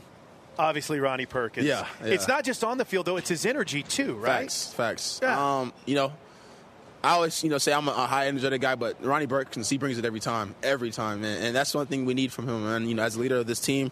[0.57, 1.65] Obviously, Ronnie Perkins.
[1.65, 2.07] Yeah, yeah.
[2.13, 4.41] It's not just on the field, though, it's his energy, too, right?
[4.43, 5.21] Facts, facts.
[5.23, 6.11] Um, you know,
[7.03, 9.77] I always you know say I'm a, a high energetic guy, but Ronnie Perkins he
[9.77, 12.65] brings it every time, every time, and, and that's one thing we need from him.
[12.67, 13.91] And you know, as leader of this team,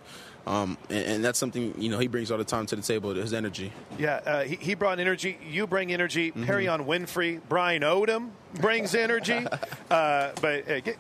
[0.50, 3.14] um, and, and that's something you know he brings all the time to the table,
[3.14, 3.72] his energy.
[4.00, 5.38] Yeah, uh, he, he brought energy.
[5.48, 6.32] You bring energy.
[6.32, 6.44] Mm-hmm.
[6.44, 9.46] Perrion Winfrey, Brian Odom brings energy.
[9.92, 10.98] uh, but uh, get,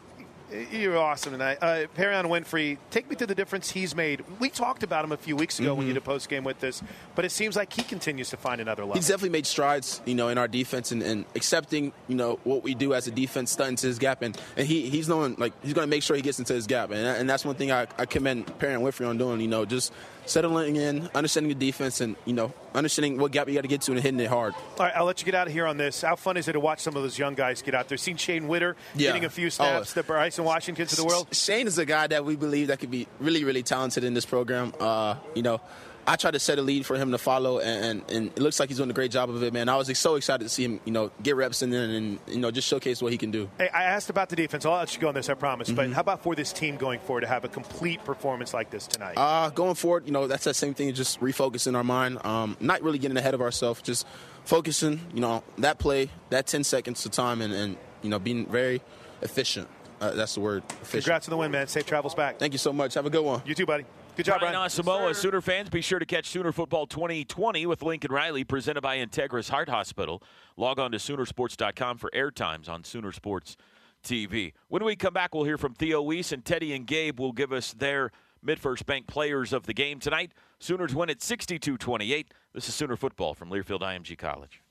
[0.72, 1.58] you're awesome tonight.
[1.62, 4.24] Uh, Perrion Winfrey, take me to the difference he's made.
[4.40, 6.60] We talked about him a few weeks ago when you did a post game with
[6.60, 6.82] this,
[7.16, 8.96] but it seems like he continues to find another level.
[8.96, 12.64] He's definitely made strides, you know, in our defense and, and accepting, you know, what
[12.64, 15.54] we do as a defense, stuck into his gap, and, and he, he's knowing like
[15.64, 17.72] he's going to make sure he gets into his gap, and, and that's one thing
[17.72, 19.94] I, I commend Perrion Winfrey on doing, you know, just
[20.30, 23.82] settling in, understanding the defense, and you know, understanding what gap you got to get
[23.82, 24.54] to and hitting it hard.
[24.54, 26.02] All right, I'll let you get out of here on this.
[26.02, 27.98] How fun is it to watch some of those young guys get out there?
[27.98, 29.08] Seen Shane Whitter Yeah.
[29.10, 31.28] getting a few snaps, the Bryson Washingtons of the world.
[31.34, 34.26] Shane is a guy that we believe that could be really, really talented in this
[34.26, 34.74] program.
[34.80, 35.60] Uh, you know,
[36.08, 38.60] I tried to set a lead for him to follow, and, and, and it looks
[38.60, 39.70] like he's doing a great job of it, man.
[39.70, 42.20] I was so excited to see him, you know, get reps in there and, and
[42.28, 43.50] you know just showcase what he can do.
[43.58, 44.66] Hey, I asked about the defense.
[44.66, 45.68] I'll let you go on this, I promise.
[45.68, 45.76] Mm-hmm.
[45.76, 48.88] But how about for this team going forward to have a complete performance like this
[48.88, 49.16] tonight?
[49.18, 52.82] Uh, going forward, you know, that's that same thing, just refocusing our mind, um, not
[52.82, 54.08] really getting ahead of ourselves, just
[54.46, 58.46] focusing, you know, that play, that 10 seconds of time, and, and you know, being
[58.46, 58.82] very
[59.22, 59.68] efficient.
[60.02, 61.04] Uh, that's the word, efficient.
[61.04, 61.68] Congrats on the win, man.
[61.68, 62.40] Safe travels back.
[62.40, 62.94] Thank you so much.
[62.94, 63.42] Have a good one.
[63.46, 63.86] You too, buddy.
[64.16, 64.70] Good job, Brian Brian.
[64.70, 68.98] Asamoah, Sooner fans, be sure to catch Sooner Football 2020 with Lincoln Riley, presented by
[68.98, 70.22] Integris Heart Hospital.
[70.58, 73.56] Log on to Soonersports.com for airtimes on Sooner Sports
[74.04, 74.54] TV.
[74.68, 77.54] When we come back, we'll hear from Theo Wease and Teddy and Gabe will give
[77.54, 78.12] us their
[78.46, 80.34] Midfirst Bank players of the game tonight.
[80.60, 82.28] Sooners win at 62-28.
[82.54, 84.62] This is Sooner Football from Learfield IMG College.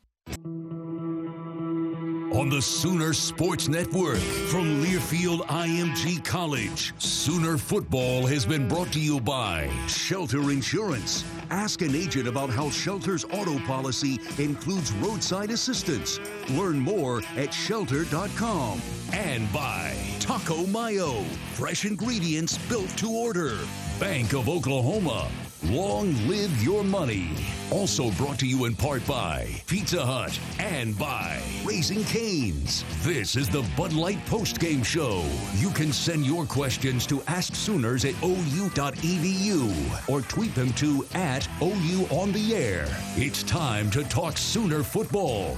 [2.33, 4.19] On the Sooner Sports Network
[4.51, 11.25] from Learfield IMG College, Sooner Football has been brought to you by Shelter Insurance.
[11.51, 16.21] Ask an agent about how Shelter's auto policy includes roadside assistance.
[16.51, 18.83] Learn more at shelter.com.
[19.13, 21.23] And by Taco Mayo,
[21.55, 23.57] fresh ingredients built to order.
[23.99, 25.29] Bank of Oklahoma.
[25.65, 27.31] Long live your money.
[27.73, 32.85] Also brought to you in part by Pizza Hut and by Raising Canes.
[33.03, 35.25] This is the Bud Light Post Game show.
[35.57, 41.49] You can send your questions to Ask Sooners at ou.edu or tweet them to at
[41.61, 42.87] OU on the air.
[43.17, 45.57] It's time to talk Sooner football.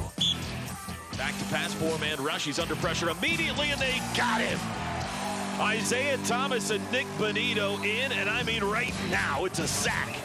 [1.19, 2.47] Back to pass four-man rush.
[2.47, 4.59] He's under pressure immediately, and they got him.
[5.61, 10.17] Isaiah Thomas and Nik Bonitto in, and I mean right now, it's a sack.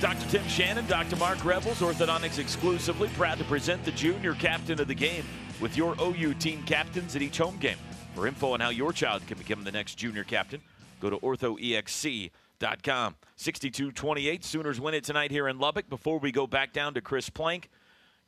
[0.00, 0.28] Dr.
[0.30, 1.16] Tim Shannon, Dr.
[1.16, 5.24] Mark Rebels, orthodontics exclusively, proud to present the junior captain of the game
[5.60, 7.78] with your OU team captains at each home game.
[8.14, 10.60] For info on how your child can become the next junior captain,
[11.00, 13.14] go to orthoexc.com.
[13.38, 15.88] 62-28, Sooners win it tonight here in Lubbock.
[15.88, 17.68] Before we go back down to Chris Plank,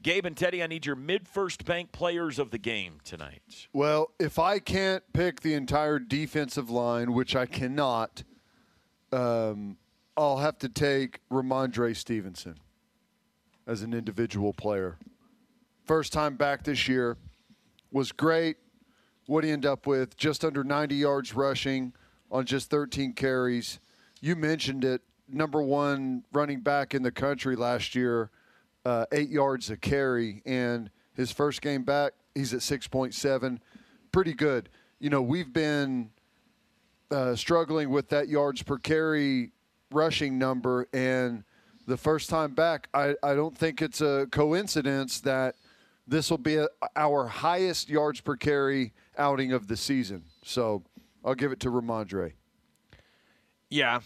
[0.02, 3.68] Gabe and Teddy, I need your mid-first bank players of the game tonight.
[3.72, 8.24] Well, if I can't pick the entire defensive line, which I cannot,
[9.12, 9.76] um,
[10.16, 12.58] I'll have to take Rhamondre Stevenson
[13.66, 14.98] as an individual player.
[15.84, 17.16] First time back this year
[17.92, 18.56] was great.
[19.26, 21.92] What he ended up with just under 90 yards rushing
[22.30, 23.78] on just 13 carries.
[24.20, 25.02] You mentioned it.
[25.28, 28.30] Number one running back in the country last year,
[28.84, 33.58] uh, eight yards a carry, and his first game back, he's at 6.7.
[34.10, 34.68] Pretty good.
[34.98, 36.10] You know, we've been
[37.10, 39.52] uh, struggling with that yards per carry
[39.90, 41.44] rushing number, and
[41.86, 45.56] the first time back, I, I don't think it's a coincidence that
[46.06, 50.24] this will be a, our highest yards per carry outing of the season.
[50.44, 50.82] So
[51.24, 52.32] I'll give it to Rhamondre.
[53.70, 54.00] Yeah,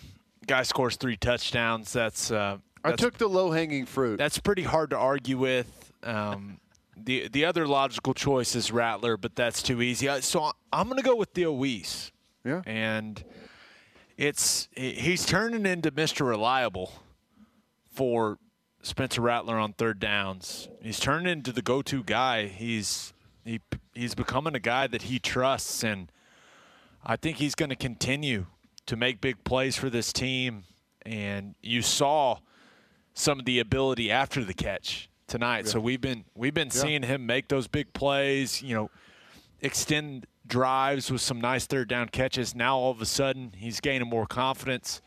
[0.46, 1.92] guy scores three touchdowns.
[1.92, 2.58] That's, uh,
[2.92, 4.18] I took the low hanging fruit.
[4.18, 5.92] That's pretty hard to argue with.
[6.02, 6.60] Um,
[6.96, 10.08] the the other logical choice is Rattler, but that's too easy.
[10.22, 12.10] So I'm going to go with Theo Wease.
[12.44, 12.62] Yeah.
[12.64, 13.22] And
[14.16, 16.26] it's he's turning into Mr.
[16.26, 16.92] Reliable
[17.92, 18.38] for
[18.82, 20.68] Spencer Rattler on third downs.
[20.80, 22.46] He's turning into the go-to guy.
[22.46, 23.12] He's
[23.44, 23.60] he
[23.94, 26.10] he's becoming a guy that he trusts and
[27.04, 28.46] I think he's going to continue
[28.86, 30.64] to make big plays for this team
[31.02, 32.38] and you saw
[33.18, 35.66] some of the ability after the catch tonight.
[35.66, 36.80] So we've been we've been Yeah.
[36.82, 38.90] seeing him make those big plays, you know,
[39.60, 42.54] extend drives with some nice third down catches.
[42.54, 45.00] Now all of a sudden he's gaining more confidence.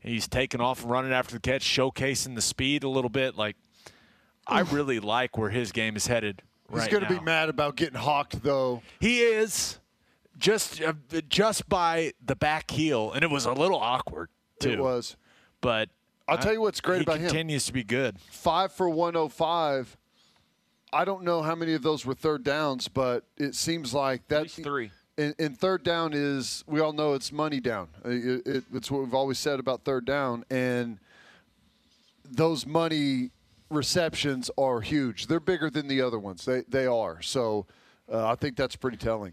[0.00, 3.36] He's taking off and running after the catch, showcasing the speed a little bit.
[3.36, 3.56] Like
[4.46, 6.42] I really like where his game is headed.
[6.72, 8.82] He's going to be mad about getting hawked, though.
[9.00, 9.78] He is
[10.38, 10.92] just uh,
[11.28, 14.28] just by the back heel, and it was a little awkward
[14.60, 14.72] too.
[14.72, 15.16] It was.
[15.62, 15.88] but
[16.28, 17.28] I'll tell you what's great about him.
[17.28, 18.18] continues to be good.
[18.20, 19.96] Five for 105.
[20.92, 24.54] I don't know how many of those were third downs, but it seems like that's
[24.54, 24.90] three.
[25.16, 27.88] And, and third down is, we all know it's money down.
[28.04, 30.44] It, it, it's what we've always said about third down.
[30.48, 30.98] And
[32.24, 33.30] those money
[33.70, 35.26] receptions are huge.
[35.26, 36.44] They're bigger than the other ones.
[36.44, 37.20] They, they are.
[37.20, 37.66] So
[38.10, 39.32] uh, I think that's pretty telling.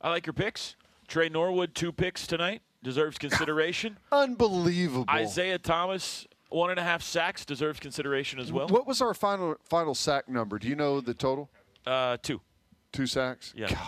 [0.00, 0.76] I like your picks.
[1.08, 3.98] Tre Norwood, two picks tonight, deserves consideration.
[4.10, 5.06] Unbelievable.
[5.08, 8.68] Isaiah Thomas, one and a half sacks, deserves consideration as well.
[8.68, 10.58] What was our final final sack number?
[10.58, 11.50] Do you know the total?
[11.86, 12.40] Uh, two.
[12.92, 13.52] Two sacks.
[13.56, 13.68] Yeah.
[13.70, 13.78] God,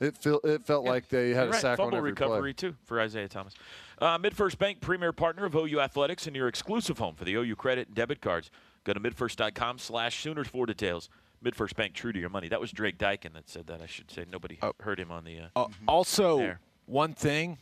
[0.00, 1.60] it felt it felt like they had You're a right.
[1.60, 2.70] sack Fumble on every recovery play.
[2.70, 3.54] too for Isaiah Thomas.
[4.00, 7.54] Uh, MidFirst Bank, premier partner of OU Athletics, and your exclusive home for the OU
[7.56, 8.50] credit and debit cards.
[8.84, 11.08] Go to midfirst.com/slash Sooners for details.
[11.44, 12.48] MidFirst Bank, true to your money.
[12.48, 13.80] That was Drake Dykin that said that.
[13.80, 15.38] I should say nobody heard him on the.
[15.40, 16.60] Uh, Uh, also, There.
[16.86, 17.58] one thing: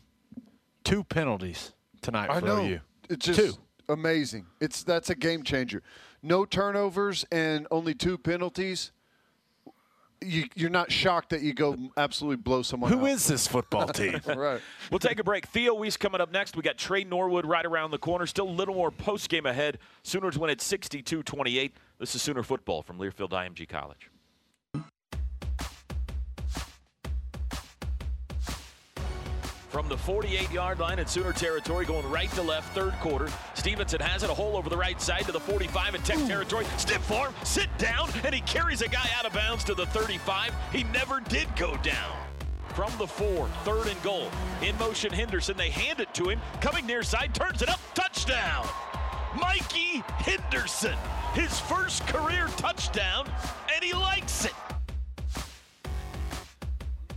[0.84, 1.72] two penalties
[2.03, 2.64] tonight I for know.
[2.64, 2.80] OU.
[3.11, 3.53] It's just Two.
[3.91, 4.47] Amazing.
[4.61, 5.82] It's that's a game changer.
[6.22, 8.93] No turnovers and only two penalties.
[10.22, 12.93] You, you're not shocked that you go absolutely blow someone.
[12.93, 13.12] Who out.
[13.12, 14.20] is this football team?
[14.26, 14.61] right.
[14.91, 15.47] We'll take a break.
[15.47, 16.57] Theo Wease coming up next.
[16.57, 18.26] We got Tre Norwood right around the corner.
[18.26, 19.78] Still a little more post game ahead.
[20.03, 21.74] Sooners win at 62 28.
[21.99, 24.09] This is Sooner football from Learfield IMG College.
[29.71, 33.29] From the 48 yard line in Sooner territory, going right to left, third quarter.
[33.55, 36.64] Stevenson has it, a hole over the right side to the 45 in Tech territory.
[36.77, 40.53] Stiff arm, sit down, and he carries a guy out of bounds to the 35.
[40.73, 42.16] He never did go down.
[42.71, 44.29] From the four, third and goal.
[44.61, 45.57] In motion, Henderson.
[45.57, 46.41] They hand it to him.
[46.61, 47.79] Coming near side, turns it up.
[47.95, 48.66] Touchdown.
[49.39, 50.99] Mikey Henderson.
[51.33, 53.31] His first career touchdown,
[53.73, 54.55] and he likes it.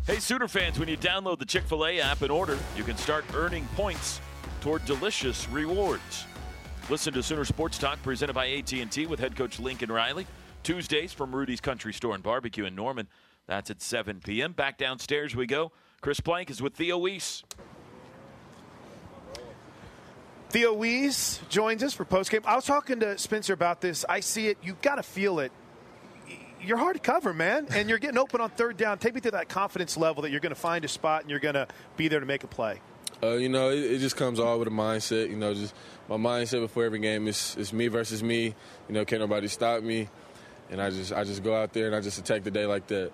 [0.05, 2.97] Hey, Sooner fans, when you download the Chick fil A app and order, you can
[2.97, 4.19] start earning points
[4.59, 6.25] toward delicious rewards.
[6.89, 10.27] Listen to Sooner Sports Talk presented by AT&T with head coach Lincoln Riley.
[10.61, 13.07] Tuesdays from Rudy's Country Store and Barbecue in Norman.
[13.47, 14.51] That's at 7 p.m.
[14.51, 15.71] Back downstairs we go.
[16.01, 17.45] Chris Plank is with Theo Wease.
[20.49, 22.45] Theo Wease joins us for postgame.
[22.45, 24.03] I was talking to Spencer about this.
[24.09, 24.57] I see it.
[24.61, 25.53] You've got to feel it.
[26.65, 28.97] You're hard to cover, man, and you're getting open on third down.
[28.97, 31.39] Take me to that confidence level that you're going to find a spot and you're
[31.39, 32.79] going to be there to make a play.
[33.21, 35.29] Uh, you know, it, it just comes all with a mindset.
[35.29, 35.75] You know, just
[36.07, 38.55] my mindset before every game is is me versus me.
[38.87, 40.07] You know, can't nobody stop me,
[40.69, 42.87] and I just I just go out there and I just attack the day like
[42.87, 43.11] that.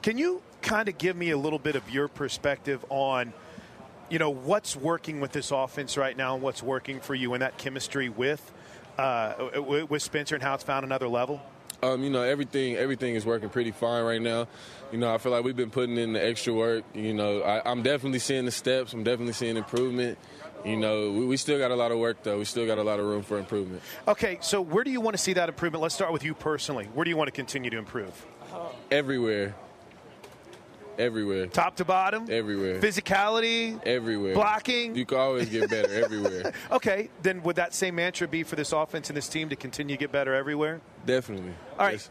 [0.00, 3.32] Can you kind of give me a little bit of your perspective on,
[4.10, 7.42] you know, what's working with this offense right now and what's working for you and
[7.42, 8.52] that chemistry with
[8.98, 9.50] uh,
[9.88, 11.42] with Spencer and how it's found another level?
[11.82, 14.46] Um, you know, everything everything is working pretty fine right now.
[14.92, 16.84] You know, I feel like we've been putting in the extra work.
[16.94, 18.92] You know, I, am definitely seeing the steps.
[18.92, 20.18] I'm definitely seeing improvement.
[20.64, 22.38] You know, we, we, still got a lot of work though.
[22.38, 23.82] We still got a lot of room for improvement.
[24.08, 25.82] Okay, so where do you want to see that improvement?
[25.82, 26.86] Let's start with you personally.
[26.94, 28.26] Where do you want to continue to improve?
[28.90, 29.54] Everywhere.
[30.98, 31.46] Everywhere.
[31.46, 32.26] Top to bottom?
[32.30, 32.80] Everywhere.
[32.80, 33.80] Physicality?
[33.84, 34.34] Everywhere.
[34.34, 34.94] Blocking?
[34.94, 36.52] You can always get better everywhere.
[36.70, 39.96] okay, then would that same mantra be for this offense and this team to continue
[39.96, 40.80] to get better everywhere?
[41.06, 41.52] Definitely.
[41.78, 42.08] All right.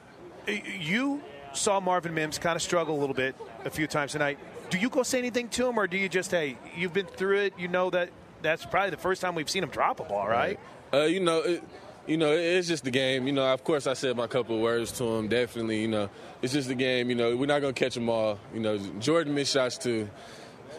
[0.47, 0.61] Yes.
[0.79, 1.21] You
[1.53, 4.37] saw Marvin Mims kind of struggle a little bit a few times tonight.
[4.69, 7.39] Do you go say anything to him, or do you just, hey, you've been through
[7.39, 8.09] it, you know that
[8.41, 10.59] that's probably the first time we've seen him drop a ball, right?
[10.91, 11.01] right.
[11.01, 11.63] Uh, you know, it,
[12.07, 13.27] you know, it's just the game.
[13.27, 15.27] You know, of course, I said my couple of words to him.
[15.27, 16.09] Definitely, you know,
[16.41, 17.09] it's just the game.
[17.09, 18.39] You know, we're not gonna catch them all.
[18.53, 20.09] You know, Jordan missed shots too.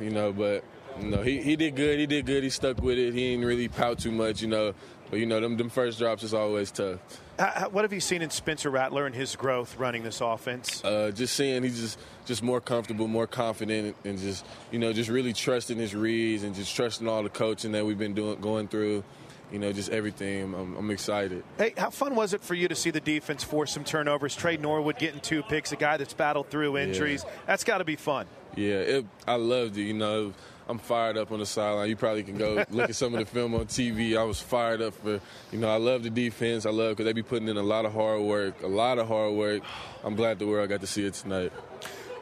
[0.01, 0.65] You know, but
[1.01, 1.99] you know, he, he did good.
[1.99, 2.43] He did good.
[2.43, 3.15] He stuck with it.
[3.15, 4.43] He didn't really pout too much.
[4.43, 4.75] You know,
[5.11, 6.99] but you know, them them first drops is always tough.
[7.71, 10.85] what have you seen in Spencer Rattler and his growth running this offense?
[10.85, 15.09] Uh, just seeing he's just just more comfortable, more confident, and just you know just
[15.09, 18.69] really trusting his reads and just trusting all the coaching that we've been doing going
[18.69, 19.05] through
[19.53, 20.55] you know, just everything.
[20.55, 21.45] I'm, I'm, excited.
[21.59, 24.35] Hey, how fun was it for you to see the defense force some turnovers?
[24.35, 27.25] Tre Norwood getting two picks, a guy that's battled through injuries.
[27.25, 27.33] Yeah.
[27.47, 28.27] That's got to be fun.
[28.57, 29.83] Yeah, it, I loved it.
[29.83, 30.33] You know,
[30.69, 31.89] I'm fired up on the sideline.
[31.89, 34.17] You probably can go look at some of the film on TV.
[34.17, 35.21] I was fired up for,
[35.53, 36.67] you know, I love the defense.
[36.67, 39.09] I love because they be putting in a lot of hard work, a lot of
[39.09, 39.63] hard work.
[40.03, 41.53] I'm glad the world got to see it tonight.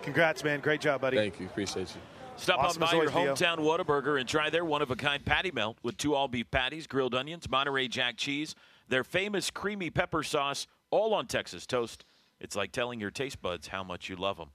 [0.02, 0.60] Congrats, man.
[0.60, 1.16] Great job, buddy.
[1.16, 1.46] Thank you.
[1.46, 2.00] Appreciate you.
[2.42, 6.16] Stop awesome on by your hometown Whataburger and try their one-of-a-kind patty melt with two
[6.16, 8.56] all-beef patties, grilled onions, Monterey Jack cheese,
[8.88, 12.04] their famous creamy pepper sauce, all on Texas toast.
[12.40, 14.48] It's like telling your taste buds how much you love them.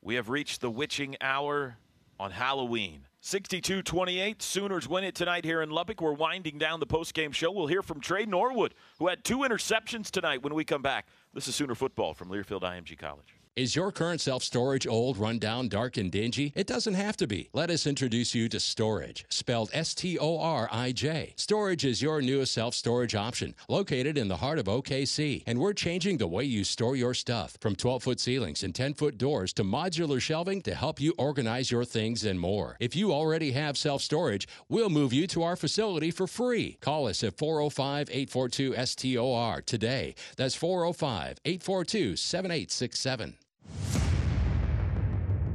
[0.00, 1.76] We have reached the witching hour
[2.18, 3.02] on Halloween.
[3.22, 6.00] 62-28, Sooners win it tonight here in Lubbock.
[6.00, 7.50] We're winding down the post-game show.
[7.50, 11.08] We'll hear from Tre Norwood, who had two interceptions tonight when we come back.
[11.34, 13.34] This is Sooner football from Learfield IMG College.
[13.56, 16.52] Is your current self storage old, run down, dark, and dingy?
[16.56, 17.50] It doesn't have to be.
[17.52, 21.34] Let us introduce you to Storage, spelled S T O R I J.
[21.36, 25.44] Storage is your newest self storage option, located in the heart of OKC.
[25.46, 28.94] And we're changing the way you store your stuff from 12 foot ceilings and 10
[28.94, 32.76] foot doors to modular shelving to help you organize your things and more.
[32.80, 36.76] If you already have self storage, we'll move you to our facility for free.
[36.80, 40.16] Call us at 405 842 STOR today.
[40.36, 43.36] That's 405 842 7867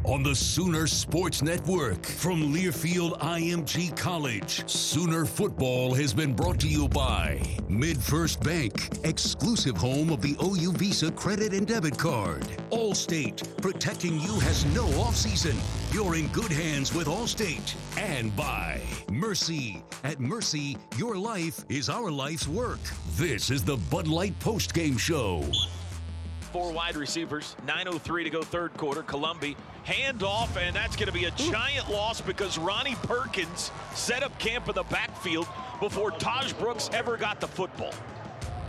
[0.10, 4.68] on the Sooner Sports Network from Learfield IMG College.
[4.68, 7.40] Sooner football has been brought to you by
[7.70, 12.42] MidFirst Bank, exclusive home of the OU Visa credit and debit card.
[12.72, 15.56] Allstate, protecting you has no offseason.
[15.94, 17.76] You're in good hands with Allstate.
[17.96, 18.82] And by
[19.12, 19.84] Mercy.
[20.04, 22.80] At Mercy, your life is our life's work.
[23.12, 25.44] This is the Bud Light Postgame Show
[26.52, 27.56] four wide receivers.
[27.68, 29.04] 9.03 to go third quarter.
[29.04, 29.56] Colombi
[29.90, 34.70] handoff, and that's going to be a giant loss because Ronnie Perkins set up camp
[34.70, 35.48] in the backfield
[35.80, 37.94] before Tahj Brooks ever got the football.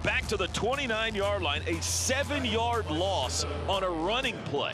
[0.03, 4.73] Back to the 29 yard line, a seven yard loss on a running play.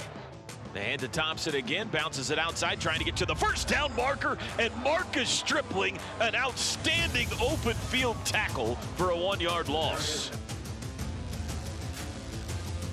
[0.72, 3.96] The hand to Thompson again, bounces it outside, trying to get to the first down
[3.96, 10.30] marker, and Marcus Stripling, an outstanding open field tackle for a one yard loss.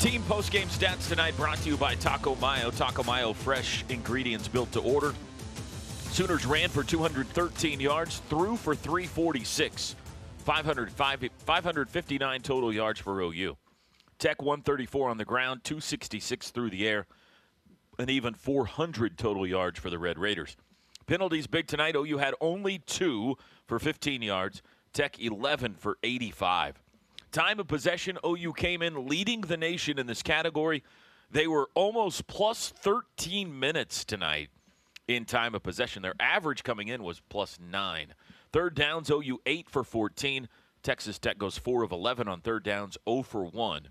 [0.04, 2.72] Team post-game stats tonight brought to you by Taco Mayo.
[2.72, 5.14] Taco Mayo, fresh ingredients built to order.
[6.12, 9.96] Sooners ran for 213 yards, threw for 346.
[10.40, 13.56] 559 total yards for OU.
[14.20, 17.08] Tech 134 on the ground, 266 through the air,
[17.98, 20.58] and even 400 total yards for the Red Raiders.
[21.08, 21.96] Penalties big tonight.
[21.96, 23.38] OU had only two
[23.68, 24.62] for 15 yards.
[24.92, 26.83] Tech 11 for 85.
[27.34, 30.84] Time of possession, OU came in leading the nation in this category.
[31.32, 34.52] They were almost plus 13 minutes tonight
[35.08, 36.04] in time of possession.
[36.04, 38.14] Their average coming in was plus nine.
[38.52, 40.48] Third downs, OU 8 for 14.
[40.84, 43.88] Texas Tech goes 4 of 11 on third downs, 0 for 1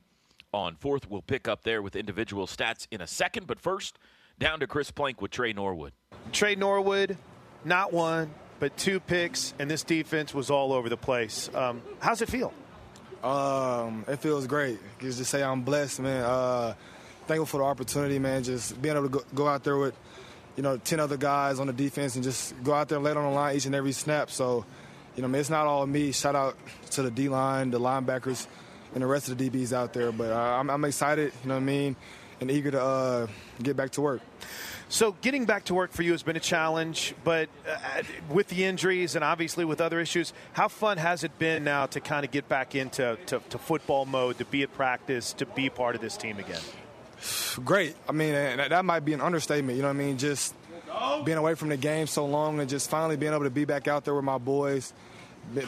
[0.53, 1.11] on fourth.
[1.11, 3.49] We'll pick up there with individual stats in a second.
[3.49, 3.99] But first,
[4.39, 5.95] down to Chris Plank with Tre Norwood.
[6.31, 7.19] Tre Norwood,
[7.65, 11.51] not one, but two picks, and this defense was all over the place.
[11.53, 12.55] Um, how's it feel?
[13.23, 14.79] Um, it feels great.
[15.01, 16.25] Just to say I'm blessed, man.
[16.25, 16.75] Uh,
[17.27, 18.43] thankful for the opportunity, man.
[18.43, 19.95] Just being able to go, go, out there with,
[20.57, 23.13] you know, 10 other guys on the defense and just go out there and lay
[23.13, 24.31] on the line each and every snap.
[24.31, 24.65] So,
[25.15, 26.13] you know, man, it's not all me.
[26.13, 26.57] Shout out
[26.91, 28.47] to the D line, the linebackers,
[28.95, 30.11] and the rest of the DBs out there.
[30.11, 31.97] But uh, I'm, I'm, excited, you know what I mean?
[32.43, 33.27] And eager to uh,
[33.63, 34.21] get back to work.
[34.89, 38.65] So getting back to work for you has been a challenge, but uh, with the
[38.65, 42.31] injuries and obviously with other issues, how fun has it been now to kind of
[42.31, 46.03] get back into to, to football mode, to be at practice, to be part of
[46.03, 46.61] this team again?
[47.65, 47.97] Great.
[48.07, 49.77] I mean, that might be an understatement.
[49.77, 50.19] You know what I mean?
[50.19, 50.55] Just
[51.25, 53.89] being away from the game so long and just finally being able to be back
[53.89, 54.93] out there with my boys,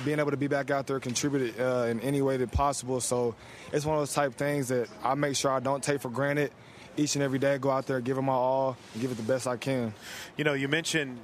[0.04, 3.00] being able to be back out there, contribute uh, in any way that possible.
[3.00, 3.34] So
[3.72, 6.52] it's one of those type things that I make sure I don't take for granted
[6.96, 9.46] each and every day, go out there, give it my all, give it the best
[9.46, 9.94] I can.
[10.36, 11.18] You know, you mentioned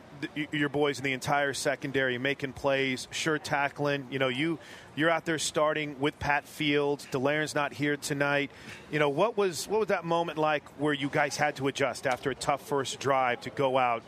[0.53, 4.07] your boys in the entire secondary making plays, sure tackling.
[4.11, 4.59] You know, you
[4.97, 7.07] you're out there starting with Pat Fields.
[7.11, 8.51] Delaire's not here tonight.
[8.91, 12.07] You know, what was what was that moment like where you guys had to adjust
[12.07, 14.03] after a tough first drive to go out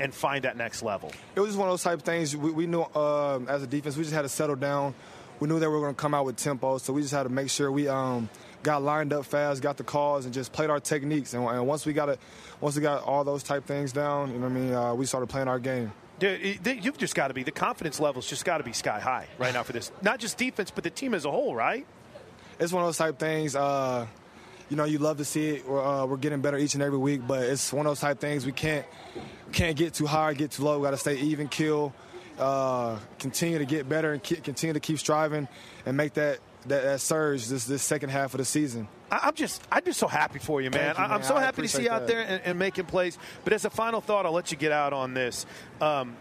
[0.00, 1.12] and find that next level?
[1.34, 2.36] It was just one of those type of things.
[2.36, 4.94] We, we knew uh, as a defense, we just had to settle down.
[5.40, 7.24] We knew that we were going to come out with tempo, so we just had
[7.24, 7.88] to make sure we.
[7.88, 8.28] Um,
[8.62, 11.34] got lined up fast, got the calls, and just played our techniques.
[11.34, 12.18] And, and once we got it,
[12.60, 15.06] once we got all those type things down, you know what I mean, uh, we
[15.06, 15.92] started playing our game.
[16.18, 19.28] Dude, you've just got to be the confidence levels just got to be sky high
[19.38, 19.92] right now for this.
[20.02, 21.86] Not just defense, but the team as a whole, right?
[22.58, 23.54] It's one of those type things.
[23.54, 24.06] Uh,
[24.68, 25.68] you know, you love to see it.
[25.68, 28.18] We're, uh, we're, getting better each and every week, but it's one of those type
[28.18, 28.84] things we can't
[29.52, 30.78] can't get too high, get too low.
[30.78, 31.94] We got to stay even, kill,
[32.38, 35.46] uh, continue to get better, and continue to keep striving,
[35.86, 38.88] and make that that, that surge this this second half of the season.
[39.10, 40.94] I'm just I'm just so happy for you, man.
[40.96, 41.10] You, man.
[41.10, 43.16] I'm so happy to see you out there and, and, making plays.
[43.44, 45.46] But as a final thought, I'll let you get out on this.
[45.80, 46.16] Um,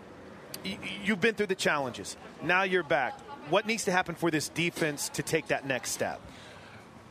[1.04, 2.16] you've been through the challenges.
[2.42, 3.20] Now you're back.
[3.50, 6.22] What needs to happen for this defense to take that next step?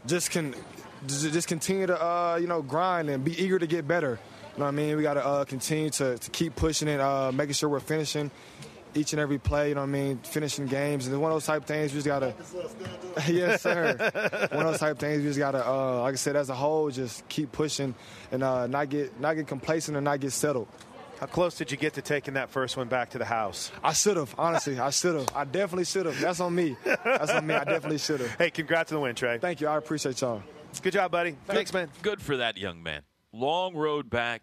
[0.07, 0.55] Just can
[1.07, 4.19] just continue to uh, you know grind and be eager to get better.
[4.55, 4.97] You know what I mean?
[4.97, 8.31] We got to uh, continue to, to keep pushing it, uh, making sure we're finishing
[8.97, 11.07] each and every play, you know what I mean, finishing games.
[11.07, 12.35] And it's one of those type of things we just got to,
[13.33, 13.97] yes, sir.
[14.53, 16.51] one of those type of things we just got to, uh, like I said, as
[16.51, 17.95] a whole, just keep pushing
[18.31, 20.69] and uh, not get not get complacent and not get settled.
[21.21, 23.73] How close did you get to taking that first one back to the house?
[23.83, 24.79] I should have, honestly.
[24.79, 25.29] I should have.
[25.35, 26.21] I definitely should have.
[26.21, 26.77] That's on me.
[26.85, 27.55] That's on me.
[27.55, 28.35] I definitely should have.
[28.37, 29.39] Hey, congrats on the win, Tre.
[29.39, 29.69] Thank you.
[29.69, 30.43] I appreciate y'all.
[30.83, 31.39] Good job, buddy.
[31.47, 31.89] Thanks, man.
[32.03, 33.03] Good for that young man.
[33.33, 34.43] Long road back.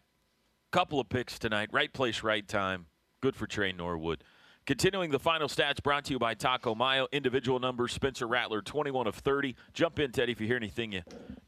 [0.72, 1.70] Couple of picks tonight.
[1.72, 2.88] Right place, right time.
[3.22, 4.24] Good for Tre Norwood.
[4.66, 7.07] Continuing the final stats brought to you by Taco Mayo.
[7.11, 9.55] Individual numbers Spencer Rattler, 21 of 30.
[9.74, 11.01] Jump in, Teddy, if you hear anything you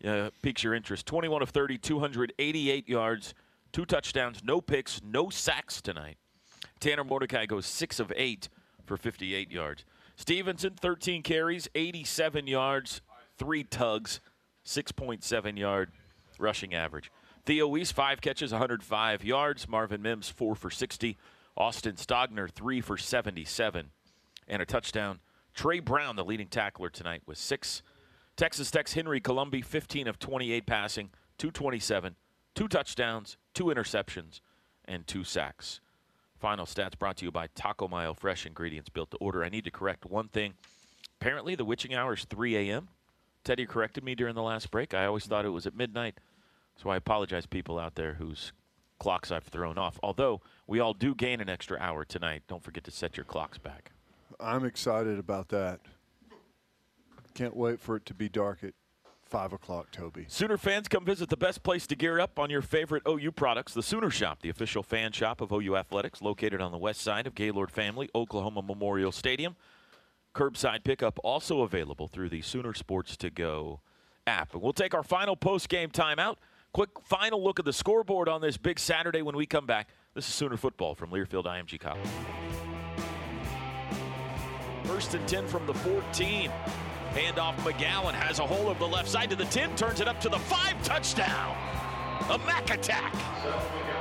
[0.05, 1.05] uh, piques your interest.
[1.05, 3.33] 21 of 30, 288 yards,
[3.71, 6.17] two touchdowns, no picks, no sacks tonight.
[6.81, 8.49] Tanner Mordecai goes 6 of 8
[8.85, 9.85] for 58 yards.
[10.17, 13.01] Stevenson, 13 carries, 87 yards,
[13.37, 14.19] three tugs,
[14.65, 15.91] 6.7 yard
[16.37, 17.09] rushing average.
[17.45, 19.69] Theo Wease, five catches, 105 yards.
[19.69, 21.17] Marvin Mims, four for 60.
[21.57, 23.91] Austin Stogner, three for 77
[24.47, 25.19] and a touchdown.
[25.53, 27.81] Tre Brown, the leading tackler tonight, was six.
[28.35, 32.15] Texas Tech's Henry Colombi, 15 of 28 passing, 227,
[32.53, 34.41] two touchdowns, two interceptions,
[34.83, 35.79] and two sacks.
[36.37, 39.43] Final stats brought to you by Taco Mayo Fresh Ingredients Built to Order.
[39.43, 40.53] I need to correct one thing.
[41.21, 42.89] Apparently, the witching hour is 3 a.m.
[43.45, 44.93] Teddy corrected me during the last break.
[44.93, 46.19] I always thought it was at midnight.
[46.75, 48.51] So I apologize, people out there whose
[48.99, 49.99] clocks I've thrown off.
[50.01, 52.43] Although we all do gain an extra hour tonight.
[52.47, 53.91] Don't forget to set your clocks back.
[54.39, 55.79] I'm excited about that.
[57.33, 58.73] Can't wait for it to be dark at
[59.23, 60.25] 5 o'clock, Toby.
[60.27, 63.73] Sooner fans, come visit the best place to gear up on your favorite OU products,
[63.73, 67.27] the Sooner Shop, the official fan shop of OU Athletics, located on the west side
[67.27, 69.55] of Gaylord Family, Oklahoma Memorial Stadium.
[70.33, 73.81] Curbside pickup also available through the Sooner Sports to Go
[74.27, 74.53] app.
[74.53, 76.35] And we'll take our final post game timeout.
[76.75, 79.87] Quick final look at the scoreboard on this big Saturday when we come back.
[80.13, 82.05] This is Sooner Football from Learfield IMG College.
[84.83, 86.51] First and 10 from the 14.
[87.13, 90.19] Handoff McGowan has a hole of the left side to the 10, turns it up
[90.19, 91.55] to the 5, touchdown.
[92.29, 93.13] A Mac attack.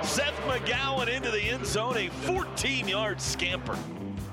[0.03, 3.79] Seth McGowan into the end zone, a 14 yard scamper.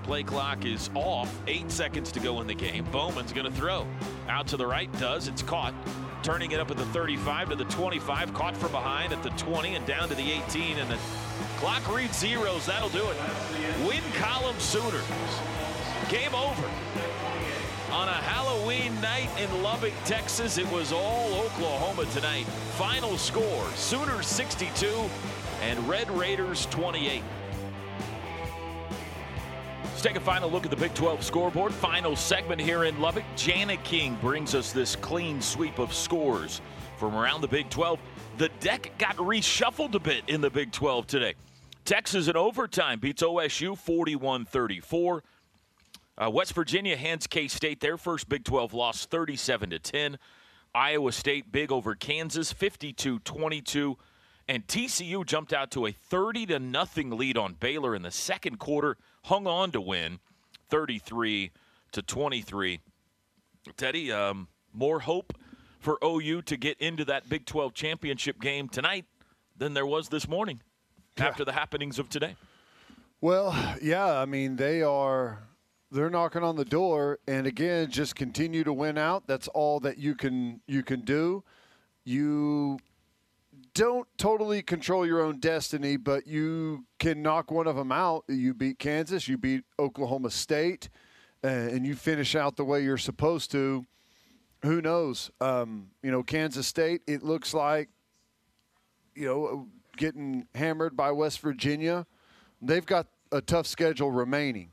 [0.01, 1.31] Play clock is off.
[1.45, 2.85] Eight seconds to go in the game.
[2.85, 3.85] Bowman's going to throw.
[4.27, 5.27] Out to the right, does.
[5.27, 5.75] It's caught
[6.23, 9.75] turning it up at the 35 to the 25, caught from behind at the 20
[9.75, 10.97] and down to the 18, and the
[11.57, 12.65] clock reads zeros.
[12.65, 13.17] That'll do it.
[13.87, 15.03] Win column Sooners.
[16.09, 16.69] Game over.
[17.91, 22.45] On a Halloween night in Lubbock, Texas, it was all Oklahoma tonight.
[22.77, 24.87] Final score Sooners 62
[25.61, 27.21] and Red Raiders 28.
[30.01, 31.71] Let's take a final look at the Big 12 scoreboard.
[31.71, 33.23] Final segment here in Lubbock.
[33.35, 36.59] Jana King brings us this clean sweep of scores
[36.97, 37.99] from around the Big 12.
[38.39, 41.35] The deck got reshuffled a bit in the Big 12 today.
[41.85, 45.23] Texas in overtime beats OSU 41 34.
[46.17, 50.17] Uh, West Virginia hands K State their first Big 12 loss 37 10.
[50.73, 53.97] Iowa State big over Kansas, 52-22,
[54.47, 58.57] and TCU jumped out to a 30 to nothing lead on Baylor in the second
[58.57, 60.19] quarter, hung on to win,
[60.69, 61.51] 33
[61.91, 62.79] to 23.
[63.77, 65.33] Teddy, um, more hope
[65.79, 69.05] for OU to get into that Big 12 championship game tonight
[69.57, 70.61] than there was this morning
[71.17, 72.35] after the happenings of today.
[73.19, 75.43] Well, yeah, I mean they are
[75.91, 79.27] they're knocking on the door and again just continue to win out.
[79.27, 81.43] That's all that you can you can do.
[82.03, 82.79] You
[83.73, 88.23] don't totally control your own destiny, but you can knock one of them out.
[88.27, 90.89] You beat Kansas, you beat Oklahoma State,
[91.43, 93.85] uh, and you finish out the way you're supposed to.
[94.63, 95.31] Who knows?
[95.39, 97.01] Um, you know, Kansas State.
[97.07, 97.89] It looks like
[99.15, 102.05] you know getting hammered by West Virginia.
[102.61, 104.71] They've got a tough schedule remaining.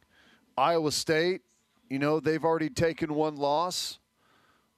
[0.57, 1.43] Iowa State,
[1.89, 3.99] you know, they've already taken one loss.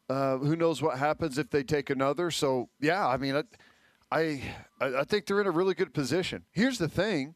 [0.08, 2.30] Uh, who knows what happens if they take another?
[2.30, 3.42] So, yeah, I mean,
[4.10, 4.42] I,
[4.80, 6.44] I, I think they're in a really good position.
[6.50, 7.34] Here's the thing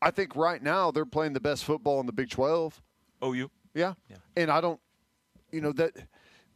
[0.00, 2.82] I think right now they're playing the best football in the Big 12.
[3.24, 3.50] OU?
[3.74, 3.94] Yeah.
[4.10, 4.16] yeah.
[4.36, 4.80] And I don't,
[5.52, 5.92] you know, that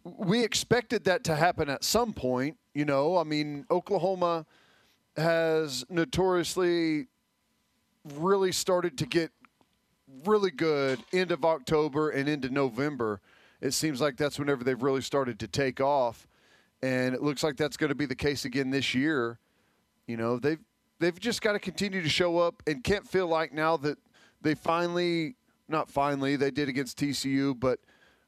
[0.05, 2.57] we expected that to happen at some point.
[2.75, 4.47] You know, I mean, Oklahoma
[5.17, 7.07] has notoriously
[8.15, 9.31] really started to get
[10.25, 13.21] really good end of October and into November.
[13.61, 16.27] It seems like that's whenever they've really started to take off,
[16.83, 19.39] and it looks like that's going to be the case again this year.
[20.07, 20.61] You know, they've
[20.99, 23.99] they've just got to continue to show up, and can't feel like now that
[24.43, 25.37] they finally,
[25.69, 27.79] not finally, they did against TCU, but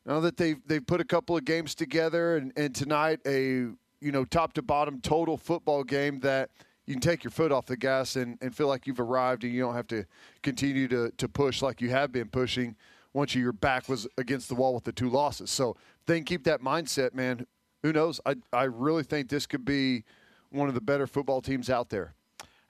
[0.07, 3.69] now that they've they've put a couple of games together, and, and tonight a
[4.01, 6.51] you know top to bottom total football game that–
[6.89, 9.53] you can take your foot off the gas and, and feel like you've arrived and
[9.53, 10.07] you don't have to
[10.43, 12.75] continue to, to push like you have been pushing
[13.13, 15.51] once your back was against the wall with the two losses.
[15.51, 15.77] So
[16.07, 17.47] they can keep that mindset, man.
[17.83, 18.21] Who knows?
[18.27, 20.05] I, I really think this could be
[20.51, 22.15] one of the better football teams out there.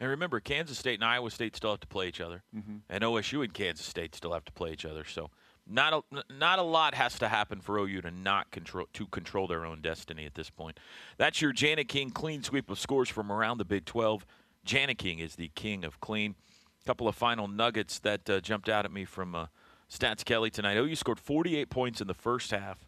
[0.01, 2.77] And remember, Kansas State and Iowa State still have to play each other, mm-hmm.
[2.89, 5.05] and OSU and Kansas State still have to play each other.
[5.05, 5.31] So
[5.67, 9.47] not a, not a lot has to happen for OU to not control to control
[9.47, 10.79] their own destiny at this point.
[11.17, 14.25] That's your Janet King clean sweep of scores from around the Big 12.
[14.65, 16.35] Janet King is the king of clean.
[16.83, 19.47] A couple of final nuggets that uh, jumped out at me from uh,
[19.91, 20.77] Stats Kelly tonight.
[20.77, 22.87] OU scored 48 points in the first half,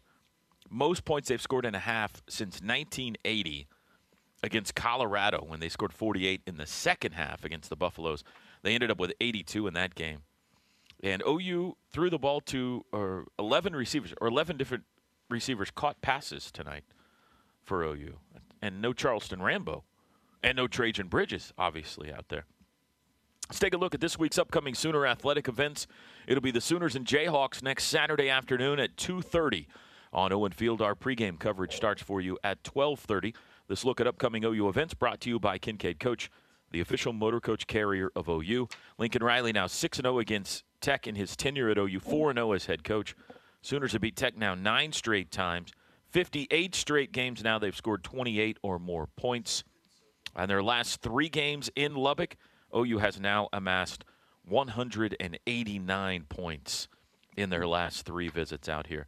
[0.71, 3.67] most points they've scored in a half since 1980
[4.43, 8.23] against Colorado when they scored 48 in the second half against the Buffaloes.
[8.63, 10.19] They ended up with 82 in that game.
[11.03, 14.83] And OU threw the ball to or 11 receivers or 11 different
[15.29, 16.83] receivers caught passes tonight
[17.63, 18.17] for OU.
[18.61, 19.83] And no Charleston Rambo.
[20.43, 22.45] And no Trejan Bridges, obviously, out there.
[23.47, 25.85] Let's take a look at this week's upcoming Sooner athletic events.
[26.25, 29.65] It'll be the Sooners and Jayhawks next Saturday afternoon at 2.30
[30.13, 30.81] on Owen Field.
[30.81, 33.35] Our pregame coverage starts for you at 12.30.
[33.67, 36.29] This look at upcoming OU events brought to you by Kincaid Coach,
[36.71, 38.67] the official motor coach carrier of OU.
[38.97, 42.83] Lincoln Riley now 6-0 against Tech in his tenure at OU, 4 0 as head
[42.83, 43.15] coach.
[43.61, 45.71] Sooners have beat Tech now nine straight times.
[46.09, 49.63] 58 straight games now, they've scored 28 or more points.
[50.35, 52.35] And their last three games in Lubbock,
[52.75, 54.03] OU has now amassed
[54.45, 56.87] 189 points
[57.37, 59.07] in their last three visits out here.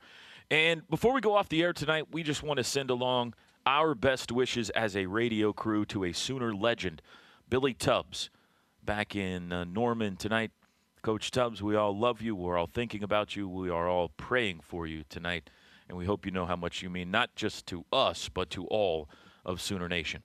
[0.54, 3.34] And before we go off the air tonight, we just want to send along
[3.66, 7.02] our best wishes as a radio crew to a Sooner legend,
[7.50, 8.30] Billy Tubbs,
[8.86, 10.52] back in uh, Norman tonight.
[11.02, 12.36] Coach Tubbs, we all love you.
[12.36, 13.50] We're all thinking about you.
[13.50, 15.50] We are all praying for you tonight.
[15.90, 18.68] And we hope you know how much you mean, not just to us, but to
[18.68, 19.10] all
[19.44, 20.22] of Sooner Nation.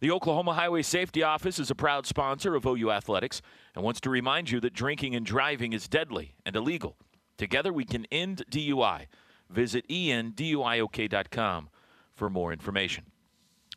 [0.00, 3.42] The Oklahoma Highway Safety Office is a proud sponsor of OU Athletics
[3.74, 6.96] and wants to remind you that drinking and driving is deadly and illegal.
[7.36, 9.08] Together we can end DUI.
[9.50, 11.68] Visit enduiok.com
[12.14, 13.04] for more information.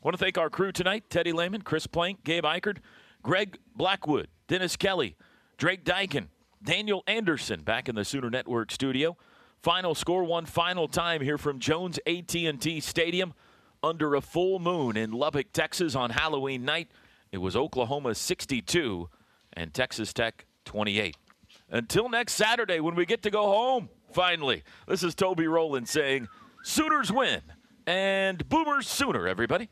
[0.01, 2.78] I want to thank our crew tonight Teddy Lehman, Chris Plank, Gabe Ikard,
[3.22, 5.15] Greg Blackwood, Dennis Kelly,
[5.57, 6.28] Drake Dyken,
[6.63, 9.17] Daniel Anderson back in the Sooner Network studio.
[9.61, 13.34] Final score one final time here from Jones AT&T Stadium
[13.84, 16.89] under a full moon in Lubbock, Texas on Halloween night.
[17.32, 19.09] It was Oklahoma 62
[19.53, 21.17] and Texas Tech 28.
[21.70, 24.64] Until next Saturday when we get to go home, finally.
[24.88, 26.28] This is Toby Rowland saying,
[26.64, 27.41] Sooners win
[27.88, 29.70] and Boomers sooner, everybody.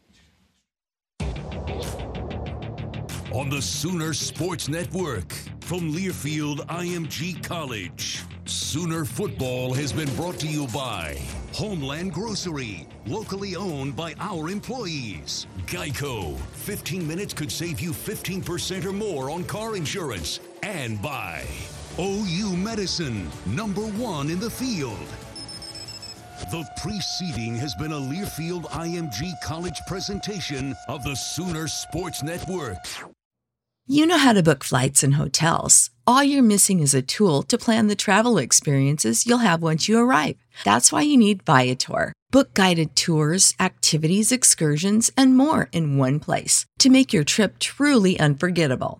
[3.32, 5.34] On the Sooner Sports Network.
[5.68, 11.20] From Learfield IMG College, Sooner Football has been brought to you by
[11.52, 15.46] Homeland Grocery, locally owned by our employees.
[15.66, 20.40] Geico, 15 minutes could save you 15% or more on car insurance.
[20.64, 21.46] And by
[22.00, 25.08] OU Medicine, number one in the field.
[26.52, 32.78] The preceding has been a Learfield IMG College presentation of the Sooner Sports Network.
[33.88, 35.90] You know how to book flights and hotels.
[36.06, 39.98] All you're missing is a tool to plan the travel experiences you'll have once you
[39.98, 40.36] arrive.
[40.64, 42.14] That's why you need Viator.
[42.30, 48.20] Book guided tours, activities, excursions, and more in one place to make your trip truly
[48.20, 49.00] unforgettable.